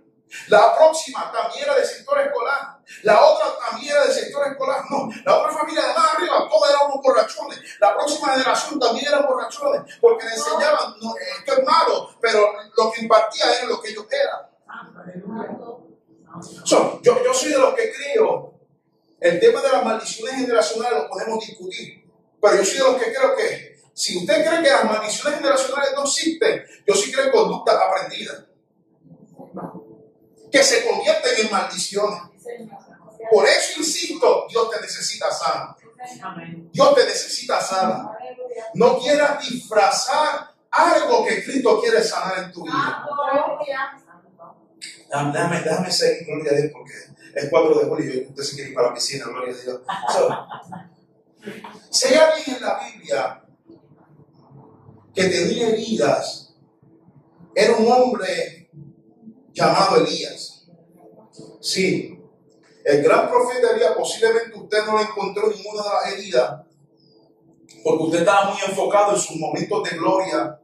La 0.48 0.76
próxima 0.76 1.30
también 1.32 1.64
era 1.64 1.74
de 1.74 1.84
sector 1.84 2.20
escolar. 2.20 2.78
La 3.02 3.24
otra 3.24 3.46
también 3.58 3.92
era 3.92 4.06
de 4.06 4.12
sector 4.12 4.46
escolar. 4.46 4.84
No, 4.90 5.08
la 5.24 5.38
otra 5.38 5.52
familia 5.52 5.82
de 5.82 5.94
más 5.94 6.14
arriba, 6.14 6.48
todos 6.48 6.70
éramos 6.70 7.02
borrachones. 7.02 7.60
La 7.80 7.94
próxima 7.94 8.32
generación 8.32 8.78
también 8.78 9.06
eran 9.06 9.26
borrachones. 9.26 9.98
Porque 10.00 10.26
le 10.26 10.34
enseñaban, 10.34 10.94
no, 11.00 11.14
esto 11.38 11.52
es 11.52 11.64
malo, 11.64 12.10
pero 12.20 12.52
lo 12.76 12.92
que 12.92 13.02
impartía 13.02 13.44
era 13.58 13.66
lo 13.66 13.80
que 13.80 13.90
ellos 13.90 14.06
eran. 14.10 14.46
yo, 16.64 17.00
yo 17.02 17.34
soy 17.34 17.52
de 17.52 17.58
los 17.58 17.74
que 17.74 17.92
creo. 17.92 18.54
El 19.18 19.40
tema 19.40 19.62
de 19.62 19.72
las 19.72 19.84
maldiciones 19.84 20.34
generacionales 20.36 21.02
lo 21.02 21.08
podemos 21.08 21.44
discutir. 21.44 22.04
Pero 22.40 22.56
yo 22.56 22.64
soy 22.64 22.78
de 22.78 22.84
los 22.84 23.02
que 23.02 23.12
creo 23.12 23.34
que 23.34 23.76
si 23.94 24.18
usted 24.18 24.46
cree 24.46 24.62
que 24.62 24.70
las 24.70 24.84
maldiciones 24.84 25.38
generacionales 25.38 25.92
no 25.94 26.04
existen, 26.04 26.64
yo 26.86 26.94
sí 26.94 27.10
creo 27.10 27.26
en 27.26 27.32
conducta 27.32 27.72
aprendida 27.72 28.46
que 30.50 30.62
se 30.62 30.86
convierten 30.86 31.44
en 31.44 31.52
maldiciones. 31.52 32.22
Por 33.30 33.46
eso 33.46 33.80
insisto, 33.80 34.46
Dios 34.48 34.70
te 34.70 34.80
necesita 34.80 35.30
sano. 35.30 35.76
Dios 36.72 36.94
te 36.94 37.04
necesita 37.04 37.60
sana. 37.60 38.12
No 38.74 38.98
quieras 38.98 39.46
disfrazar 39.48 40.54
algo 40.70 41.24
que 41.26 41.42
Cristo 41.66 41.80
quiere 41.80 42.02
sanar 42.02 42.44
en 42.44 42.52
tu 42.52 42.64
vida. 42.64 43.06
Déjame, 45.08 45.60
déjame 45.60 45.90
seguir, 45.90 46.26
gloria 46.26 46.52
a 46.52 46.54
Dios, 46.56 46.72
porque 46.72 46.92
es 47.34 47.50
4 47.50 47.78
de 47.78 47.86
julio 47.86 48.14
y 48.14 48.26
usted 48.26 48.42
se 48.42 48.54
quiere 48.54 48.70
ir 48.70 48.74
para 48.74 48.88
la 48.88 48.94
piscina, 48.94 49.26
gloria 49.26 49.54
a 49.54 49.62
Dios. 49.62 49.80
si 51.90 52.08
hay 52.08 52.14
alguien 52.14 52.56
en 52.56 52.62
la 52.62 52.80
Biblia 52.80 53.42
que 55.14 55.24
tenía 55.24 55.68
heridas, 55.68 56.54
era 57.54 57.76
un 57.76 57.90
hombre 57.90 58.70
llamado 59.52 59.96
Elías. 59.96 60.68
Sí, 61.60 62.20
el 62.84 63.02
gran 63.02 63.28
profeta 63.28 63.74
Elías 63.74 63.92
posiblemente 63.96 64.58
usted 64.58 64.84
no 64.86 64.98
le 64.98 65.04
encontró 65.04 65.48
ninguna 65.48 65.82
de 65.82 65.88
las 65.88 66.12
heridas, 66.12 66.62
porque 67.82 68.04
usted 68.04 68.18
estaba 68.20 68.50
muy 68.50 68.60
enfocado 68.66 69.12
en 69.14 69.20
sus 69.20 69.36
momentos 69.36 69.82
de 69.88 69.96
gloria, 69.96 70.60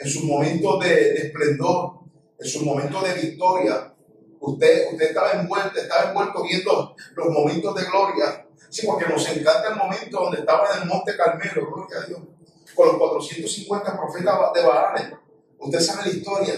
en 0.00 0.08
sus 0.08 0.24
momentos 0.24 0.80
de, 0.80 1.14
esplendor, 1.14 2.00
en 2.38 2.48
sus 2.48 2.62
momentos 2.62 3.04
de 3.04 3.14
victoria. 3.20 3.94
Usted, 4.40 4.86
usted 4.92 5.08
estaba 5.08 5.32
envuelto, 5.32 5.78
estaba 5.78 6.08
envuelto 6.08 6.42
viendo 6.42 6.96
los 7.14 7.28
momentos 7.28 7.74
de 7.74 7.84
gloria. 7.84 8.46
Sí, 8.70 8.86
porque 8.86 9.06
nos 9.06 9.28
encanta 9.28 9.68
el 9.68 9.76
momento 9.76 10.20
donde 10.20 10.40
estaba 10.40 10.68
en 10.72 10.82
el 10.82 10.88
Monte 10.88 11.16
Carmelo, 11.16 11.70
gloria 11.70 11.98
a 11.98 12.06
Dios, 12.06 12.20
con 12.74 12.88
los 12.88 12.96
450 12.96 13.96
profetas 13.96 14.34
de 14.54 14.62
Baal. 14.62 15.20
Usted 15.58 15.80
sabe 15.80 16.08
la 16.08 16.16
historia 16.16 16.54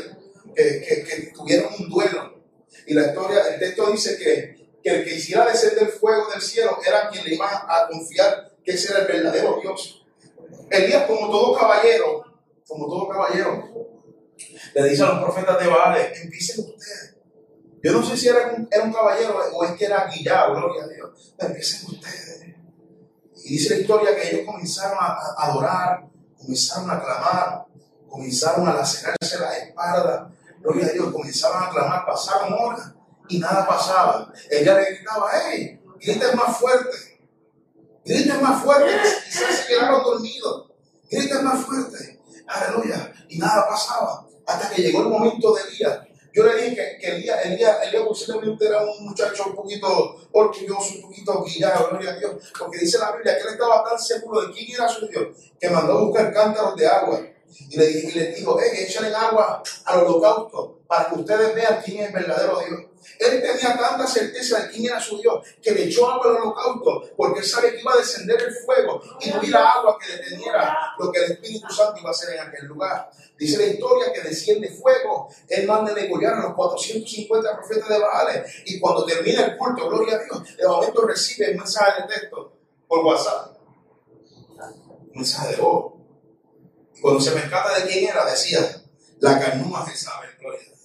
que, 0.55 1.33
tuvieron 1.35 1.73
un 1.81 1.89
duelo. 1.89 2.43
Y 2.87 2.95
la 2.95 3.09
historia, 3.09 3.49
el 3.53 3.59
texto 3.59 3.91
dice 3.91 4.17
que, 4.19 4.63
el 4.85 5.05
que 5.05 5.15
hiciera 5.15 5.47
descender 5.47 5.89
fuego 5.89 6.29
del 6.31 6.43
cielo 6.43 6.79
era 6.87 7.09
quien 7.09 7.25
le 7.25 7.35
iba 7.35 7.47
a 7.49 7.89
confiar 7.89 8.53
que 8.65 8.73
ese 8.73 8.93
era 8.93 9.03
el 9.03 9.07
verdadero 9.07 9.59
Dios. 9.61 10.05
Elías, 10.71 11.07
como 11.07 11.31
todo 11.31 11.57
caballero, 11.57 12.32
como 12.67 12.87
todo 12.87 13.09
caballero, 13.09 13.69
le 14.75 14.89
dice 14.89 15.03
a 15.03 15.15
los 15.15 15.25
profetas 15.25 15.59
de 15.61 15.67
Baal, 15.69 16.13
empiecen 16.23 16.65
ustedes. 16.65 17.17
Yo 17.83 17.93
no 17.93 18.03
sé 18.05 18.17
si 18.17 18.29
era 18.29 18.55
un, 18.55 18.93
caballero 18.93 19.41
o 19.55 19.65
es 19.65 19.73
que 19.73 19.87
era 19.87 20.07
guillado, 20.07 20.55
gloria 20.55 20.85
a 20.85 20.89
Dios. 20.89 21.35
Empiecen 21.37 21.91
ustedes. 21.91 22.43
Y 23.45 23.57
dice 23.57 23.75
la 23.75 23.81
historia 23.81 24.17
que 24.17 24.31
ellos 24.31 24.47
comenzaron 24.47 24.99
a, 25.01 25.17
adorar, 25.37 26.09
comenzaron 26.39 26.91
a 26.91 27.03
clamar, 27.03 27.65
comenzaron 28.09 28.69
a 28.69 28.75
lacerarse 28.75 29.39
las 29.41 29.57
espaldas, 29.59 30.33
gloria 30.61 30.87
a 30.87 30.91
Dios, 30.91 31.13
comenzaban 31.13 31.65
a 31.65 31.71
clamar, 31.71 32.07
pasaron 32.07 32.53
horas 32.53 32.93
y 33.29 33.39
nada 33.41 33.67
pasaba. 33.67 34.33
Ella 34.49 34.79
le 34.79 34.95
gritaba, 34.95 35.31
hey, 35.35 35.81
griten 36.01 36.37
más 36.37 36.57
fuerte, 36.57 37.21
griten 38.05 38.43
más 38.43 38.63
fuerte, 38.63 38.93
quizás 39.25 39.57
se 39.57 39.67
quedaron 39.67 40.05
dormidos, 40.05 40.71
griten 41.11 41.45
más 41.45 41.65
fuerte, 41.65 42.21
aleluya, 42.47 43.13
y 43.29 43.39
nada 43.39 43.67
pasaba, 43.69 44.27
hasta 44.47 44.71
que 44.71 44.83
llegó 44.83 45.03
el 45.03 45.09
momento 45.09 45.55
de 45.55 45.71
día. 45.71 46.09
Yo 46.35 46.45
le 46.45 46.55
dije 46.55 46.75
que, 46.75 46.99
que 46.99 47.17
Elías, 47.17 47.45
Elías, 47.45 47.77
Elías 47.83 48.05
posiblemente 48.07 48.67
era 48.67 48.83
un 48.83 49.05
muchacho 49.05 49.45
un 49.49 49.55
poquito 49.55 50.17
orgulloso, 50.33 50.95
un 50.97 51.03
poquito 51.03 51.45
guiado, 51.45 51.91
gloria 51.91 52.13
a 52.13 52.17
Dios, 52.17 52.53
porque 52.59 52.79
dice 52.79 52.99
la 52.99 53.13
Biblia 53.13 53.37
que 53.37 53.43
él 53.43 53.49
estaba 53.53 53.85
tan 53.85 53.99
seguro 53.99 54.41
de 54.41 54.53
quién 54.53 54.75
era 54.75 54.89
su 54.89 55.07
Dios, 55.07 55.29
que 55.61 55.69
mandó 55.69 55.93
a 55.93 56.05
buscar 56.05 56.33
cántaros 56.33 56.75
de 56.77 56.87
agua 56.87 57.32
y 57.69 57.77
le, 57.77 57.91
y 57.91 58.13
le 58.13 58.27
dijo, 58.33 58.59
hey, 58.61 58.85
échale 58.87 59.15
agua 59.15 59.63
al 59.85 60.01
holocausto 60.01 60.81
para 60.87 61.09
que 61.09 61.15
ustedes 61.17 61.55
vean 61.55 61.81
quién 61.85 62.03
es 62.03 62.09
el 62.09 62.15
verdadero 62.15 62.59
Dios. 62.61 62.81
Él 63.19 63.43
tenía 63.43 63.77
tanta 63.77 64.07
certeza 64.07 64.61
de 64.61 64.71
quién 64.71 64.87
era 64.87 65.01
su 65.01 65.19
Dios 65.19 65.45
que 65.61 65.73
le 65.73 65.85
echó 65.85 66.09
agua 66.09 66.27
al 66.31 66.37
holocausto 66.37 67.11
porque 67.17 67.41
él 67.41 67.47
sabía 67.47 67.73
que 67.73 67.81
iba 67.81 67.93
a 67.95 67.97
descender 67.97 68.41
el 68.43 68.55
fuego 68.55 69.03
y 69.21 69.31
no 69.31 69.41
hubiera 69.41 69.71
agua 69.71 69.99
que 69.99 70.17
deteniera 70.17 70.77
lo 70.99 71.11
que 71.11 71.25
el 71.25 71.33
Espíritu 71.33 71.73
Santo 71.73 72.01
iba 72.01 72.11
a 72.11 72.13
hacer 72.13 72.35
en 72.35 72.41
aquel 72.41 72.67
lugar. 72.67 73.11
Dice 73.39 73.59
la 73.59 73.67
historia 73.67 74.13
que 74.13 74.21
desciende 74.21 74.71
fuego, 74.71 75.29
él 75.49 75.67
manda 75.67 75.93
negociar 75.93 76.35
a 76.35 76.43
los 76.43 76.55
450 76.55 77.57
profetas 77.57 77.89
de 77.89 77.99
Baal 77.99 78.45
y 78.67 78.79
cuando 78.79 79.05
termina 79.05 79.47
el 79.47 79.57
culto, 79.57 79.89
gloria 79.89 80.17
a 80.17 80.23
Dios, 80.23 80.57
de 80.57 80.67
momento 80.69 81.07
recibe 81.07 81.51
un 81.51 81.57
mensaje 81.57 82.03
de 82.03 82.09
texto 82.09 82.53
por 82.87 83.05
WhatsApp. 83.05 83.57
Mensaje 85.15 85.57
de 85.57 85.63
voz. 85.63 86.02
Cuando 87.03 87.21
se 87.21 87.33
me 87.33 87.41
escapa 87.41 87.77
de 87.81 87.91
quién 87.91 88.09
era, 88.09 88.25
decía, 88.25 88.61
la 89.19 89.41
carnuma 89.41 89.85
sabe 89.93 90.29
gloria 90.39 90.61
a 90.61 90.65
Dios. 90.65 90.79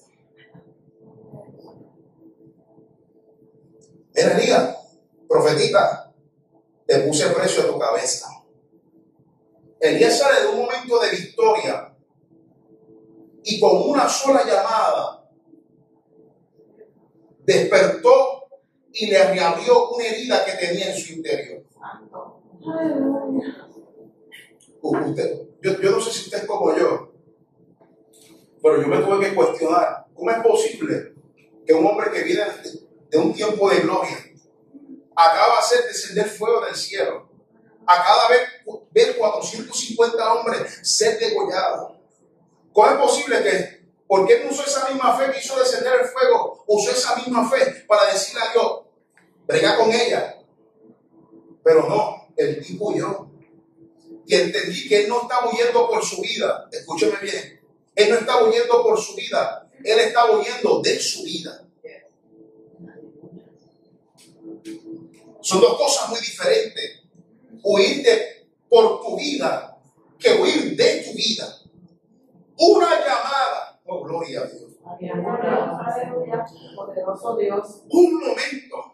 Mira, 4.15 4.37
Elías, 4.37 4.75
profetita, 5.29 6.11
te 6.87 6.99
puse 7.01 7.29
precio 7.29 7.61
a 7.61 7.67
tu 7.67 7.77
cabeza. 7.77 8.29
Elías 9.79 10.17
sale 10.17 10.41
de 10.41 10.47
un 10.47 10.65
momento 10.65 10.99
de 10.99 11.11
victoria 11.11 11.95
y 13.43 13.59
con 13.59 13.87
una 13.87 14.09
sola 14.09 14.43
llamada 14.43 15.29
despertó 17.45 18.49
y 18.91 19.05
le 19.05 19.23
reabrió 19.23 19.89
una 19.91 20.05
herida 20.05 20.43
que 20.43 20.53
tenía 20.53 20.91
en 20.91 20.97
su 20.97 21.13
interior. 21.13 21.63
Usted, 24.81 25.46
yo, 25.61 25.79
yo 25.79 25.91
no 25.91 26.01
sé 26.01 26.11
si 26.11 26.25
usted 26.25 26.39
es 26.39 26.45
como 26.45 26.75
yo, 26.75 27.11
pero 28.61 28.81
yo 28.81 28.87
me 28.87 28.99
tuve 28.99 29.29
que 29.29 29.35
cuestionar, 29.35 30.05
¿cómo 30.13 30.31
es 30.31 30.39
posible 30.39 31.13
que 31.65 31.73
un 31.73 31.85
hombre 31.85 32.11
que 32.11 32.23
viene 32.23 32.43
de 33.09 33.17
un 33.17 33.33
tiempo 33.33 33.69
de 33.69 33.81
gloria, 33.81 34.17
acaba 35.15 35.53
de 35.55 35.59
hacer 35.59 35.83
descender 35.85 36.27
fuego 36.27 36.65
del 36.65 36.75
cielo, 36.75 37.29
acaba 37.85 38.27
de 38.29 38.37
ver, 38.37 38.47
ver 38.91 39.17
450 39.17 40.33
hombres 40.33 40.79
ser 40.83 41.17
degollados. 41.19 41.93
¿Cómo 42.71 42.87
es 42.87 42.97
posible 42.97 43.43
que, 43.43 43.87
por 44.07 44.27
qué 44.27 44.47
usó 44.49 44.63
esa 44.63 44.89
misma 44.89 45.17
fe 45.17 45.31
que 45.31 45.39
hizo 45.39 45.57
descender 45.57 46.01
el 46.01 46.07
fuego, 46.07 46.63
usó 46.67 46.91
esa 46.91 47.15
misma 47.15 47.49
fe 47.49 47.85
para 47.87 48.11
decirle 48.11 48.41
a 48.41 48.51
Dios, 48.51 48.81
brega 49.47 49.77
con 49.77 49.91
ella? 49.91 50.37
Pero 51.63 51.89
no, 51.89 52.27
el 52.35 52.65
tipo 52.65 52.89
huyó. 52.89 53.26
Y 54.27 54.35
entendí 54.35 54.89
que 54.89 55.03
él 55.03 55.09
no 55.09 55.21
estaba 55.21 55.49
huyendo 55.49 55.87
por 55.87 56.03
su 56.03 56.21
vida. 56.21 56.67
Escúcheme 56.69 57.17
bien. 57.21 57.61
Él 57.95 58.09
no 58.09 58.15
estaba 58.17 58.43
huyendo 58.43 58.83
por 58.83 58.99
su 58.99 59.15
vida. 59.15 59.69
Él 59.81 59.99
estaba 59.99 60.37
huyendo 60.37 60.81
de 60.81 60.99
su 60.99 61.23
vida. 61.23 61.63
Son 65.41 65.61
dos 65.61 65.77
cosas 65.77 66.09
muy 66.09 66.19
diferentes. 66.19 67.03
Huir 67.63 68.03
de, 68.03 68.47
por 68.67 69.01
tu 69.01 69.17
vida 69.17 69.77
que 70.19 70.33
huir 70.33 70.75
de 70.75 71.03
tu 71.03 71.13
vida. 71.13 71.47
Una 72.57 72.99
llamada. 72.99 73.79
Oh, 73.85 74.03
gloria 74.03 74.41
a 74.41 74.45
Dios. 74.45 74.73
Un 77.89 78.13
momento. 78.13 78.93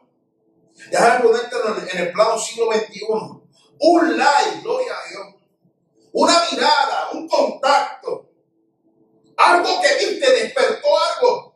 Déjame 0.92 1.24
ponértelo 1.24 1.78
en 1.92 1.98
el 1.98 2.12
plano 2.12 2.38
siglo 2.38 2.72
XXI. 2.72 3.43
Un 3.86 4.18
like, 4.18 4.62
gloria 4.62 4.94
a 4.94 5.10
Dios. 5.10 5.36
Una 6.14 6.42
mirada, 6.50 7.10
un 7.12 7.28
contacto. 7.28 8.30
Algo 9.36 9.82
que 9.82 10.06
viste 10.06 10.32
despertó 10.32 10.88
algo. 10.98 11.56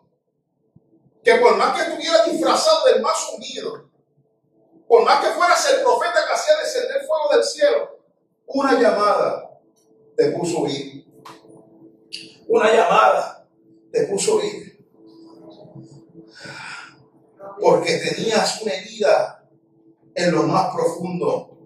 Que 1.23 1.35
por 1.35 1.55
más 1.55 1.73
que 1.73 1.89
estuviera 1.89 2.25
disfrazado 2.25 2.85
del 2.87 3.01
más 3.01 3.29
unido, 3.33 3.89
por 4.89 5.05
más 5.05 5.23
que 5.23 5.31
fueras 5.31 5.71
el 5.71 5.81
profeta 5.81 6.25
que 6.27 6.33
hacía 6.33 6.57
descender 6.57 7.05
fuego 7.05 7.29
del 7.33 7.43
cielo, 7.45 7.99
una 8.47 8.73
llamada 8.73 9.61
te 10.17 10.31
puso 10.31 10.67
ir. 10.67 11.05
Una 12.49 12.73
llamada 12.73 13.47
te 13.89 14.03
puso 14.03 14.43
ir. 14.43 14.85
Porque 17.61 17.97
tenías 17.97 18.61
una 18.61 18.73
herida 18.73 19.47
en 20.13 20.31
lo 20.33 20.43
más 20.43 20.75
profundo 20.75 21.56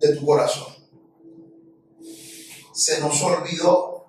de 0.00 0.16
tu 0.16 0.24
corazón. 0.24 0.74
Se 2.72 3.00
nos 3.00 3.20
olvidó 3.22 4.06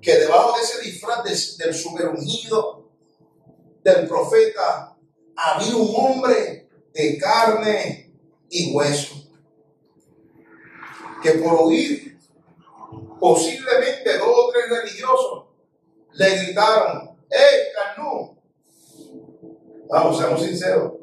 que 0.00 0.16
debajo 0.16 0.56
de 0.56 0.62
ese 0.62 0.80
disfraz 0.82 1.56
del 1.58 1.74
superungido 1.74 2.88
del 3.82 4.08
profeta 4.08 4.96
había 5.36 5.76
un 5.76 5.92
hombre 5.94 6.68
de 6.92 7.18
carne 7.18 8.12
y 8.50 8.74
hueso, 8.74 9.14
que 11.22 11.32
por 11.32 11.62
oír 11.62 12.18
posiblemente 13.20 14.18
dos 14.18 14.28
o 14.28 14.50
tres 14.52 14.70
religiosos 14.70 15.44
le 16.12 16.36
gritaron, 16.36 17.16
¡Ey, 17.30 17.72
Carnú! 17.74 18.38
Vamos, 19.88 20.18
seamos 20.18 20.42
sinceros. 20.42 20.97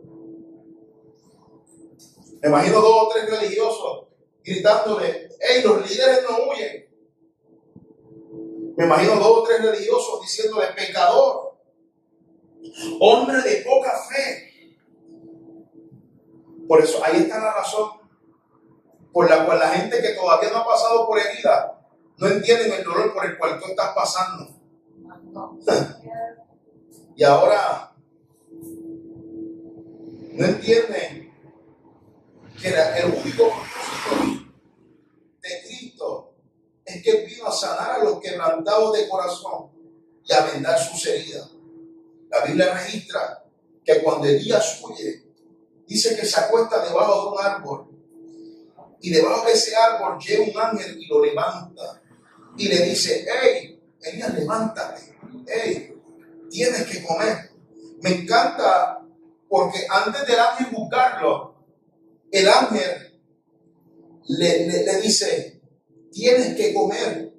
Me 2.46 2.52
imagino 2.52 2.80
dos 2.80 3.06
o 3.06 3.10
tres 3.10 3.28
religiosos 3.28 4.06
gritándole, 4.44 5.30
¡Ey, 5.40 5.64
los 5.64 5.90
líderes 5.90 6.22
no 6.30 6.38
huyen! 6.44 6.88
Me 8.78 8.86
imagino 8.86 9.16
dos 9.16 9.40
o 9.40 9.44
tres 9.44 9.64
religiosos 9.64 10.22
diciéndole, 10.22 10.68
pecador, 10.74 11.58
hombre 13.00 13.42
de 13.42 13.66
poca 13.68 13.94
fe, 14.08 14.76
por 16.68 16.84
eso 16.84 17.04
ahí 17.04 17.24
está 17.24 17.40
la 17.40 17.52
razón 17.52 17.90
por 19.12 19.28
la 19.28 19.44
cual 19.44 19.58
la 19.58 19.70
gente 19.70 20.00
que 20.00 20.10
todavía 20.10 20.52
no 20.52 20.58
ha 20.58 20.66
pasado 20.68 21.08
por 21.08 21.18
herida 21.18 21.82
no 22.20 22.28
entienden 22.28 22.74
el 22.74 22.84
dolor 22.84 23.12
por 23.12 23.26
el 23.26 23.40
cual 23.40 23.60
tú 23.60 23.72
estás 23.72 23.92
pasando. 23.96 24.52
y 27.16 27.24
ahora 27.24 27.92
no 30.34 30.46
entienden 30.46 31.25
que 32.66 33.00
el 33.00 33.06
único 33.06 33.52
propósito 33.52 34.44
de 35.42 35.62
Cristo 35.62 36.34
es 36.84 37.04
que 37.04 37.26
vino 37.26 37.48
a 37.48 37.52
sanar 37.52 37.92
a 37.92 38.04
los 38.04 38.20
quebrantados 38.20 38.98
de 38.98 39.08
corazón 39.08 39.70
y 40.24 40.34
a 40.34 40.46
vendar 40.46 40.80
sus 40.80 41.06
heridas. 41.06 41.52
La 42.30 42.44
Biblia 42.46 42.74
registra 42.74 43.44
que 43.84 44.02
cuando 44.02 44.28
Elías 44.28 44.82
huye, 44.84 45.24
dice 45.86 46.16
que 46.16 46.26
se 46.26 46.40
acuesta 46.40 46.84
debajo 46.84 47.22
de 47.22 47.30
un 47.30 47.46
árbol 47.46 47.88
y 49.00 49.12
debajo 49.12 49.46
de 49.46 49.54
ese 49.54 49.76
árbol 49.76 50.18
llega 50.20 50.44
un 50.44 50.60
ángel 50.60 51.00
y 51.00 51.06
lo 51.06 51.24
levanta 51.24 52.02
y 52.58 52.68
le 52.68 52.86
dice, 52.86 53.28
hey, 53.30 53.80
Elías, 54.02 54.34
levántate, 54.34 55.16
hey, 55.48 55.94
tienes 56.50 56.86
que 56.88 57.06
comer. 57.06 57.52
Me 58.02 58.10
encanta 58.22 59.06
porque 59.48 59.86
antes 59.88 60.26
del 60.26 60.40
ángel 60.40 60.68
buscarlo, 60.72 61.55
el 62.36 62.50
ángel 62.50 63.22
le, 64.28 64.68
le, 64.68 65.02
dice, 65.02 65.62
tienes 66.12 66.56
que 66.56 66.74
comer. 66.74 67.32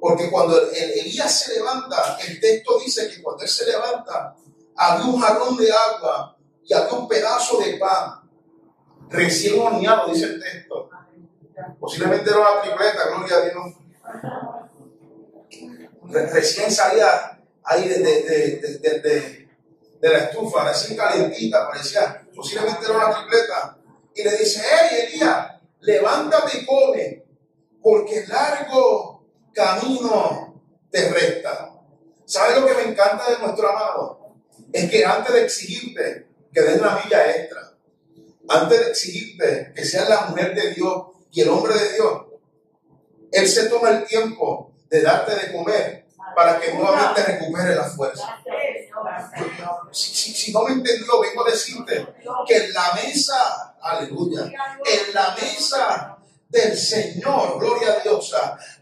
Porque 0.00 0.30
cuando 0.30 0.60
Elías 0.70 1.40
se 1.40 1.54
levanta, 1.54 2.18
el 2.26 2.40
texto 2.40 2.78
dice 2.78 3.08
que 3.08 3.22
cuando 3.22 3.42
él 3.42 3.48
se 3.48 3.64
levanta, 3.64 4.36
había 4.76 5.06
un 5.06 5.20
jarrón 5.20 5.56
de 5.56 5.70
agua 5.70 6.36
y 6.64 6.74
había 6.74 6.92
un 6.92 7.08
pedazo 7.08 7.58
de 7.60 7.76
pan 7.78 8.28
recién 9.08 9.58
horneado, 9.58 10.12
dice 10.12 10.26
el 10.26 10.42
texto. 10.42 10.90
Posiblemente 11.78 12.28
era 12.28 12.40
una 12.40 12.62
tripleta, 12.62 13.08
gloria 13.08 13.36
a 13.36 13.40
Dios. 13.42 13.64
Recién 16.32 16.70
salía 16.70 17.40
ahí 17.62 17.88
de, 17.88 17.98
de, 18.00 19.48
la 20.02 20.18
estufa, 20.18 20.68
recién 20.68 20.98
calentita, 20.98 21.66
parecía. 21.66 22.26
Posiblemente 22.34 22.84
era 22.84 22.96
una 22.96 23.10
tripleta. 23.14 23.78
Y 24.14 24.22
le 24.22 24.36
dice, 24.36 24.62
hey 24.64 25.08
Elías, 25.08 25.52
levántate 25.80 26.58
y 26.58 26.66
come, 26.66 27.24
porque 27.82 28.26
largo 28.26 29.26
camino 29.52 30.62
te 30.90 31.08
resta. 31.10 31.70
¿Sabes 32.24 32.58
lo 32.58 32.66
que 32.66 32.74
me 32.74 32.90
encanta 32.90 33.30
de 33.30 33.38
nuestro 33.38 33.68
amado? 33.68 34.24
es 34.74 34.90
que 34.90 35.04
antes 35.04 35.32
de 35.32 35.44
exigirte 35.44 36.26
que 36.52 36.60
des 36.60 36.80
la 36.80 37.00
milla 37.02 37.30
extra, 37.30 37.72
antes 38.48 38.80
de 38.80 38.90
exigirte 38.90 39.72
que 39.74 39.84
seas 39.84 40.08
la 40.08 40.22
mujer 40.22 40.52
de 40.52 40.74
Dios 40.74 41.04
y 41.30 41.42
el 41.42 41.48
hombre 41.48 41.74
de 41.74 41.92
Dios, 41.92 42.22
Él 43.30 43.48
se 43.48 43.68
toma 43.68 43.90
el 43.90 44.04
tiempo 44.04 44.72
de 44.90 45.00
darte 45.00 45.36
de 45.36 45.52
comer 45.52 46.06
para 46.34 46.58
que 46.58 46.74
nuevamente 46.74 47.22
recupere 47.22 47.76
la 47.76 47.84
fuerza. 47.84 48.36
Si, 49.92 50.32
si, 50.34 50.52
no 50.52 50.64
me 50.64 50.72
entendió, 50.72 51.20
vengo 51.20 51.46
a 51.46 51.50
decirte 51.50 52.08
que 52.48 52.56
en 52.56 52.72
la 52.72 52.94
mesa, 52.94 53.73
aleluya, 53.84 54.50
en 54.84 55.14
la 55.14 55.34
mesa 55.34 56.13
del 56.54 56.78
Señor, 56.78 57.58
gloria 57.58 57.94
a 57.94 58.00
Dios, 58.00 58.32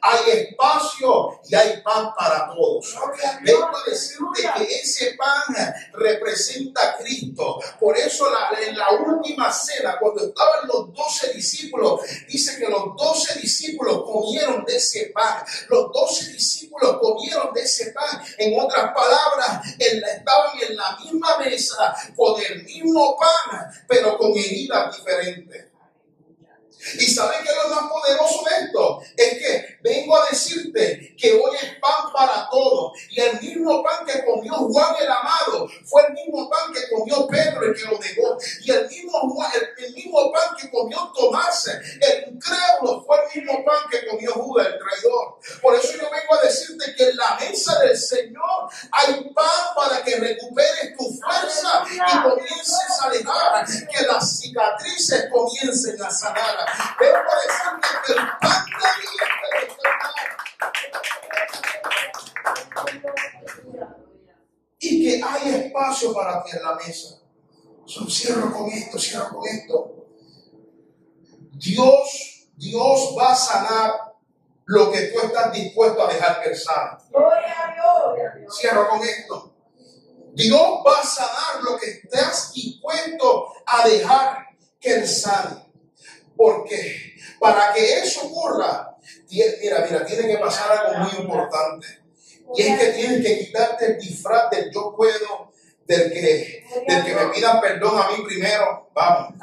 hay 0.03 0.31
espacio 0.31 1.41
y 1.49 1.55
hay 1.55 1.81
pan 1.81 2.13
para 2.15 2.49
todos. 2.49 2.95
Vengo 3.43 3.65
a 3.65 3.91
decirte 3.91 4.43
que 4.59 4.75
ese 4.81 5.17
pan 5.17 5.75
representa 5.95 6.83
a 6.83 6.97
Cristo. 6.99 7.59
Por 7.81 7.97
eso 7.97 8.27
en 8.61 8.77
la 8.77 8.91
última 8.91 9.51
cena, 9.51 9.97
cuando 9.99 10.27
estaban 10.27 10.69
los 10.69 10.93
doce 10.93 11.33
discípulos, 11.33 12.03
dice 12.29 12.59
que 12.59 12.69
los 12.69 12.95
doce 12.95 13.39
discípulos 13.41 14.03
comieron 14.05 14.67
de 14.67 14.77
ese 14.77 15.11
pan. 15.15 15.43
Los 15.71 15.91
doce 15.93 16.31
discípulos 16.31 16.99
comieron 17.01 17.55
de 17.55 17.63
ese 17.63 17.93
pan. 17.93 18.23
En 18.37 18.61
otras 18.61 18.93
palabras, 18.93 19.67
estaban 19.79 20.61
en 20.69 20.77
la 20.77 20.99
misma 20.99 21.39
mesa 21.39 21.97
con 22.15 22.39
el 22.39 22.65
mismo 22.65 23.17
pan, 23.17 23.73
pero 23.89 24.19
con 24.19 24.31
heridas 24.33 24.95
diferentes. 24.95 25.72
¿Y 26.99 27.07
saben 27.07 27.43
qué 27.45 27.51
es 27.51 27.57
lo 27.57 27.75
más 27.75 27.91
poderoso 27.91 28.45
de 28.49 28.65
esto? 28.65 29.03
Es 29.17 29.39
que 29.39 29.72
vengo 29.83 30.17
a 30.17 30.27
decirte 30.31 31.15
que 31.19 31.33
hoy 31.33 31.57
es 31.57 31.79
pan 31.81 32.13
para 32.13 32.49
todos. 32.51 32.93
Y 33.11 33.21
el 33.21 33.41
mismo 33.41 33.83
pan 33.83 34.07
que 34.07 34.25
comió 34.25 34.55
Juan 34.55 34.95
el 35.01 35.11
amado 35.11 35.69
fue 35.85 36.03
el 36.07 36.15
mismo 36.15 36.49
pan 36.49 36.73
que 36.73 36.89
comió 36.95 37.27
Pedro 37.27 37.65
el 37.65 37.75
que 37.75 37.85
lo 37.85 37.99
negó. 37.99 38.39
Y 38.63 38.71
el 38.71 38.89
mismo, 38.89 39.47
el, 39.79 39.95
mismo 39.95 40.33
pan 40.33 40.57
que 40.57 40.71
comió 40.71 41.13
Tomás, 41.15 41.67
el 41.67 42.35
incrédulo, 42.35 43.05
fue 43.05 43.17
el 43.25 43.41
mismo 43.41 43.65
pan 43.65 43.89
que 43.91 44.07
comió 44.07 44.33
Judas 44.33 44.67
el 44.69 44.79
traidor. 44.79 45.39
Por 45.61 45.75
eso 45.75 45.93
yo 45.93 46.11
vengo 46.11 46.35
a 46.35 46.43
decirte 46.43 46.95
que 46.97 47.11
en 47.11 47.17
la 47.17 47.37
mesa 47.41 47.79
del 47.81 47.97
Señor 47.97 48.69
hay 48.91 49.25
pan 49.35 49.75
para 49.75 50.03
que 50.03 50.17
recuperes 50.17 50.97
tu 50.97 51.05
fuerza 51.15 51.85
y 51.91 52.23
comiences 52.23 53.01
a 53.01 53.11
dejar 53.11 53.67
que 53.67 54.07
las 54.07 54.39
cicatrices 54.39 55.29
comiencen 55.31 56.03
a 56.03 56.11
sanar. 56.11 56.57
Vengo 56.99 57.17
a 57.17 57.37
decirte 57.47 57.89
que 58.07 58.13
el 58.13 58.29
pan 58.41 58.65
de 58.67 59.72
y 64.79 65.05
que 65.05 65.23
hay 65.23 65.55
espacio 65.55 66.13
para 66.13 66.43
ti 66.43 66.51
en 66.57 66.63
la 66.63 66.75
mesa. 66.75 67.21
So, 67.87 68.09
cierro 68.09 68.53
con 68.53 68.71
esto, 68.71 68.99
cierro 68.99 69.29
con 69.31 69.49
esto. 69.49 70.07
Dios, 71.53 72.49
Dios 72.57 73.15
va 73.17 73.33
a 73.33 73.37
sanar 73.37 73.93
lo 74.65 74.91
que 74.91 75.03
tú 75.09 75.21
estás 75.21 75.53
dispuesto 75.53 76.03
a 76.03 76.13
dejar 76.13 76.43
que 76.43 76.51
Él 76.51 76.57
sane. 76.57 76.99
Cierro 78.51 78.89
con 78.89 79.03
esto. 79.03 79.55
Dios 80.35 80.83
va 80.87 81.01
a 81.01 81.07
sanar 81.07 81.63
lo 81.63 81.79
que 81.79 81.91
estás 81.91 82.53
dispuesto 82.53 83.53
a 83.67 83.87
dejar 83.87 84.47
que 84.81 84.95
Él 84.95 85.09
sane. 85.09 85.71
Porque 86.37 87.12
para 87.43 87.73
que 87.73 87.99
eso 87.99 88.29
ocurra, 88.29 88.97
mira, 89.29 89.85
mira, 89.85 90.07
tiene 90.07 90.29
que 90.29 90.39
pasar 90.39 90.79
algo 90.79 91.01
muy 91.01 91.25
importante. 91.25 91.89
Y 92.55 92.63
es 92.63 92.79
que 92.79 92.87
tienes 92.93 93.27
que 93.27 93.39
quitarte 93.41 93.87
el 93.87 93.99
disfraz 93.99 94.49
del 94.51 94.71
yo 94.71 94.95
puedo, 94.97 95.51
del 95.85 96.13
que, 96.13 96.65
del 96.87 97.05
que 97.05 97.15
me 97.15 97.27
pidan 97.35 97.61
perdón 97.61 98.01
a 98.01 98.11
mí 98.11 98.25
primero. 98.25 98.91
Vamos. 98.95 99.35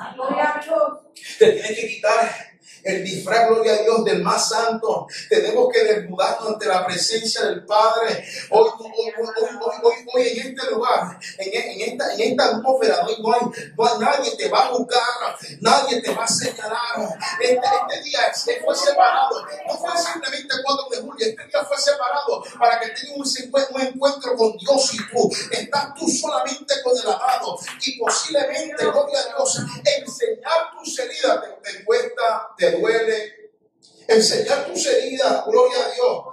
Te 1.38 1.52
tienes 1.52 1.78
que 1.78 1.88
quitar 1.90 2.49
el 2.84 3.04
disfraz, 3.04 3.48
gloria 3.50 3.74
a 3.74 3.78
Dios, 3.78 4.04
del 4.06 4.22
más 4.24 4.50
santo. 4.50 5.08
Tenemos 5.30 5.70
que 5.72 5.84
desnudarnos 5.84 6.54
ante 6.54 6.66
la 6.66 6.86
presencia 6.86 7.46
del 7.46 7.66
Padre. 7.66 8.26
Hoy, 8.50 8.70
hoy, 8.80 9.14
hoy, 9.82 9.94
hoy 10.14 10.28
en 10.28 10.48
este 10.48 10.72
lugar, 10.72 11.20
en, 11.38 11.82
esta, 11.82 12.14
en 12.14 12.22
esta 12.22 12.46
atmósfera, 12.46 13.02
no 13.04 13.10
hay, 13.10 13.22
no 13.22 13.86
hay, 13.86 14.00
nadie 14.00 14.36
te 14.38 14.50
va 14.50 14.66
a 14.66 14.68
juzgar, 14.68 15.38
nadie 15.62 16.02
te 16.02 16.14
va 16.14 16.24
a 16.24 16.28
señalar. 16.28 17.20
Este, 17.42 17.58
este 17.58 18.04
día 18.04 18.34
se 18.34 18.60
fue 18.62 18.76
separado. 18.76 19.46
No 19.68 19.78
fue 19.78 19.90
simplemente 20.02 20.56
cuando 20.64 20.88
de 20.90 20.98
julio, 21.02 21.28
este 21.28 21.48
día 21.48 21.64
fue 21.66 21.78
separado 21.78 22.44
para 22.58 22.80
que 22.80 22.90
tengas 22.90 23.36
un, 23.40 23.82
encuentro 23.82 24.36
con 24.36 24.58
Dios 24.58 24.94
y 24.94 24.98
tú. 25.10 25.30
Estás 25.52 25.94
tú 25.96 26.08
solamente 26.08 26.76
con 26.84 26.98
el 26.98 27.08
amado 27.08 27.58
y 27.86 28.00
posiblemente, 28.00 28.86
gloria 28.86 29.20
a 29.20 29.36
Dios, 29.36 29.60
enseñar 29.84 30.72
tus 30.78 31.00
heridas 31.00 31.40
te 31.62 31.84
cuesta, 31.84 32.50
te 32.60 32.72
duele. 32.72 33.36
Enseñar 34.08 34.66
tus 34.66 34.88
heridas, 34.88 35.46
gloria 35.46 35.86
a 35.86 35.92
Dios, 35.92 36.26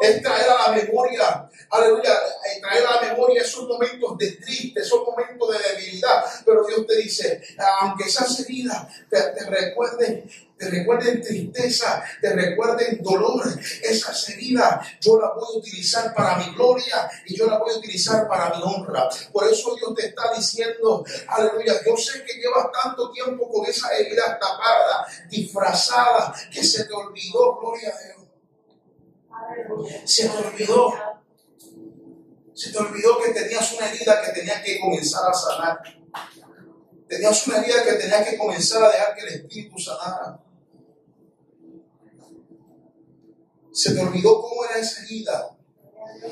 es 0.00 0.22
traer 0.22 0.48
a 0.48 0.70
la 0.70 0.76
memoria, 0.76 1.47
aleluya, 1.70 2.14
traer 2.60 2.86
a 2.86 2.96
la 2.96 3.12
memoria 3.12 3.42
esos 3.42 3.66
momentos 3.66 4.16
de 4.18 4.32
triste, 4.32 4.80
esos 4.80 5.04
momentos 5.04 5.50
de 5.50 5.58
debilidad. 5.74 6.24
Pero 6.44 6.66
Dios 6.66 6.86
te 6.86 6.96
dice, 6.96 7.42
aunque 7.80 8.04
esas 8.04 8.40
heridas 8.40 8.86
te, 9.08 9.20
te 9.20 9.44
recuerden 9.50 10.28
te 10.58 10.68
recuerden 10.68 11.22
tristeza, 11.22 12.02
te 12.20 12.32
recuerden 12.32 13.00
dolor, 13.00 13.44
esas 13.82 14.28
heridas, 14.28 14.84
yo 15.00 15.18
las 15.20 15.30
voy 15.34 15.44
a 15.54 15.58
utilizar 15.58 16.12
para 16.12 16.36
mi 16.36 16.52
gloria 16.54 17.08
y 17.26 17.36
yo 17.36 17.46
las 17.46 17.60
voy 17.60 17.72
a 17.72 17.78
utilizar 17.78 18.26
para 18.28 18.56
mi 18.56 18.62
honra. 18.62 19.08
Por 19.32 19.46
eso 19.46 19.76
Dios 19.76 19.94
te 19.94 20.06
está 20.08 20.32
diciendo, 20.34 21.04
aleluya, 21.28 21.74
yo 21.86 21.96
sé 21.96 22.24
que 22.24 22.34
llevas 22.34 22.66
tanto 22.82 23.10
tiempo 23.12 23.48
con 23.48 23.64
esa 23.66 23.96
herida 23.96 24.38
tapada, 24.38 25.06
disfrazada, 25.30 26.34
que 26.52 26.64
se 26.64 26.84
te 26.84 26.92
olvidó, 26.92 27.56
gloria 27.60 27.94
a 27.94 28.02
Dios. 28.02 28.18
Se 30.04 30.28
te 30.28 30.36
olvidó. 30.36 31.07
Se 32.58 32.72
te 32.72 32.78
olvidó 32.78 33.20
que 33.20 33.30
tenías 33.30 33.72
una 33.74 33.88
herida 33.88 34.20
que 34.20 34.32
tenías 34.32 34.60
que 34.64 34.80
comenzar 34.80 35.30
a 35.30 35.32
sanar. 35.32 35.80
Tenías 37.06 37.46
una 37.46 37.58
herida 37.58 37.84
que 37.84 37.92
tenías 37.92 38.28
que 38.28 38.36
comenzar 38.36 38.82
a 38.82 38.88
dejar 38.88 39.14
que 39.14 39.20
el 39.20 39.28
Espíritu 39.28 39.78
sanara. 39.78 40.40
Se 43.70 43.94
te 43.94 44.00
olvidó 44.00 44.42
cómo 44.42 44.64
era 44.64 44.80
esa 44.80 45.04
herida, 45.04 45.56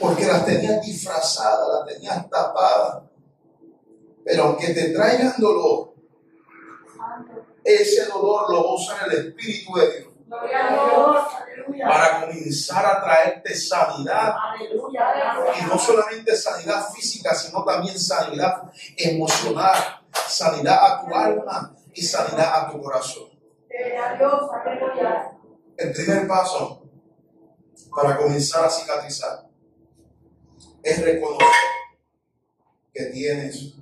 porque 0.01 0.27
las 0.27 0.45
tenías 0.45 0.85
disfrazadas, 0.85 1.69
las 1.73 1.95
tenías 1.95 2.29
tapadas. 2.29 3.05
Pero 4.25 4.43
aunque 4.43 4.75
te 4.75 4.89
traigan 4.89 5.35
dolor, 5.39 5.95
ese 7.63 8.05
dolor 8.07 8.53
lo 8.53 8.75
usa 8.75 9.07
el 9.07 9.29
Espíritu 9.29 9.77
de 9.77 9.93
Dios. 9.93 10.16
Para 10.29 12.21
comenzar 12.21 12.85
a 12.85 13.03
traerte 13.03 13.55
sanidad. 13.55 14.35
Y 14.61 15.65
no 15.67 15.79
solamente 15.79 16.37
sanidad 16.37 16.89
física, 16.93 17.35
sino 17.35 17.65
también 17.65 17.99
sanidad 17.99 18.63
emocional, 18.97 20.01
sanidad 20.27 20.79
a 20.83 21.01
tu 21.05 21.15
alma 21.15 21.77
y 21.95 22.03
sanidad 22.03 22.53
a 22.55 22.71
tu 22.71 22.83
corazón. 22.83 23.29
El 25.77 25.93
primer 25.93 26.27
paso 26.27 26.83
para 27.95 28.17
comenzar 28.17 28.65
a 28.65 28.71
cicatrizar 28.71 29.47
es 30.83 31.05
reconocer 31.05 31.47
que 32.93 33.05
tienes 33.07 33.75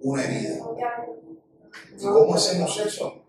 una 0.00 0.24
herida. 0.24 0.64
¿Y 1.98 2.04
cómo 2.04 2.34
hacemos 2.34 2.76
eso? 2.78 3.21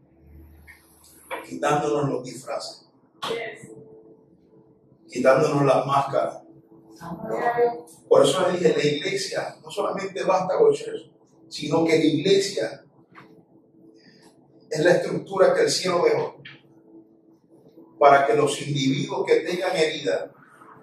Quitándonos 1.48 2.10
los 2.10 2.24
disfraces. 2.24 2.86
Quitándonos 5.08 5.66
las 5.66 5.86
máscaras. 5.86 6.42
Por 8.08 8.24
eso 8.24 8.48
le 8.48 8.58
dije, 8.58 8.76
la 8.78 8.84
iglesia 8.84 9.58
no 9.64 9.70
solamente 9.70 10.24
basta 10.24 10.58
con 10.58 10.74
eso, 10.74 10.92
sino 11.50 11.84
que 11.84 11.98
la 11.98 12.06
iglesia 12.06 12.84
es 14.70 14.80
la 14.84 14.92
estructura 14.92 15.54
que 15.54 15.62
el 15.62 15.70
cielo 15.70 16.04
dejó 16.04 16.42
para 18.00 18.26
que 18.26 18.34
los 18.34 18.60
individuos 18.62 19.26
que 19.26 19.38
tengan 19.38 19.76
herida 19.76 20.32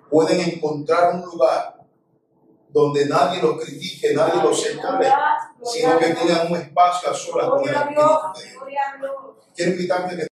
pueden 0.08 0.40
encontrar 0.40 1.14
un 1.14 1.22
lugar 1.22 1.80
donde 2.68 3.06
nadie 3.06 3.42
los 3.42 3.62
critique, 3.62 4.14
nadie 4.14 4.42
los 4.42 4.60
señale, 4.60 5.08
sino 5.64 5.98
que 5.98 6.14
tengan 6.14 6.50
un 6.50 6.56
espacio 6.56 7.10
a 7.10 7.14
solas 7.14 7.48
con 7.50 7.68
el 7.68 7.74
Espíritu 7.74 8.02
Quiero 9.54 9.72
invitarte 9.72 10.16
que 10.16 10.22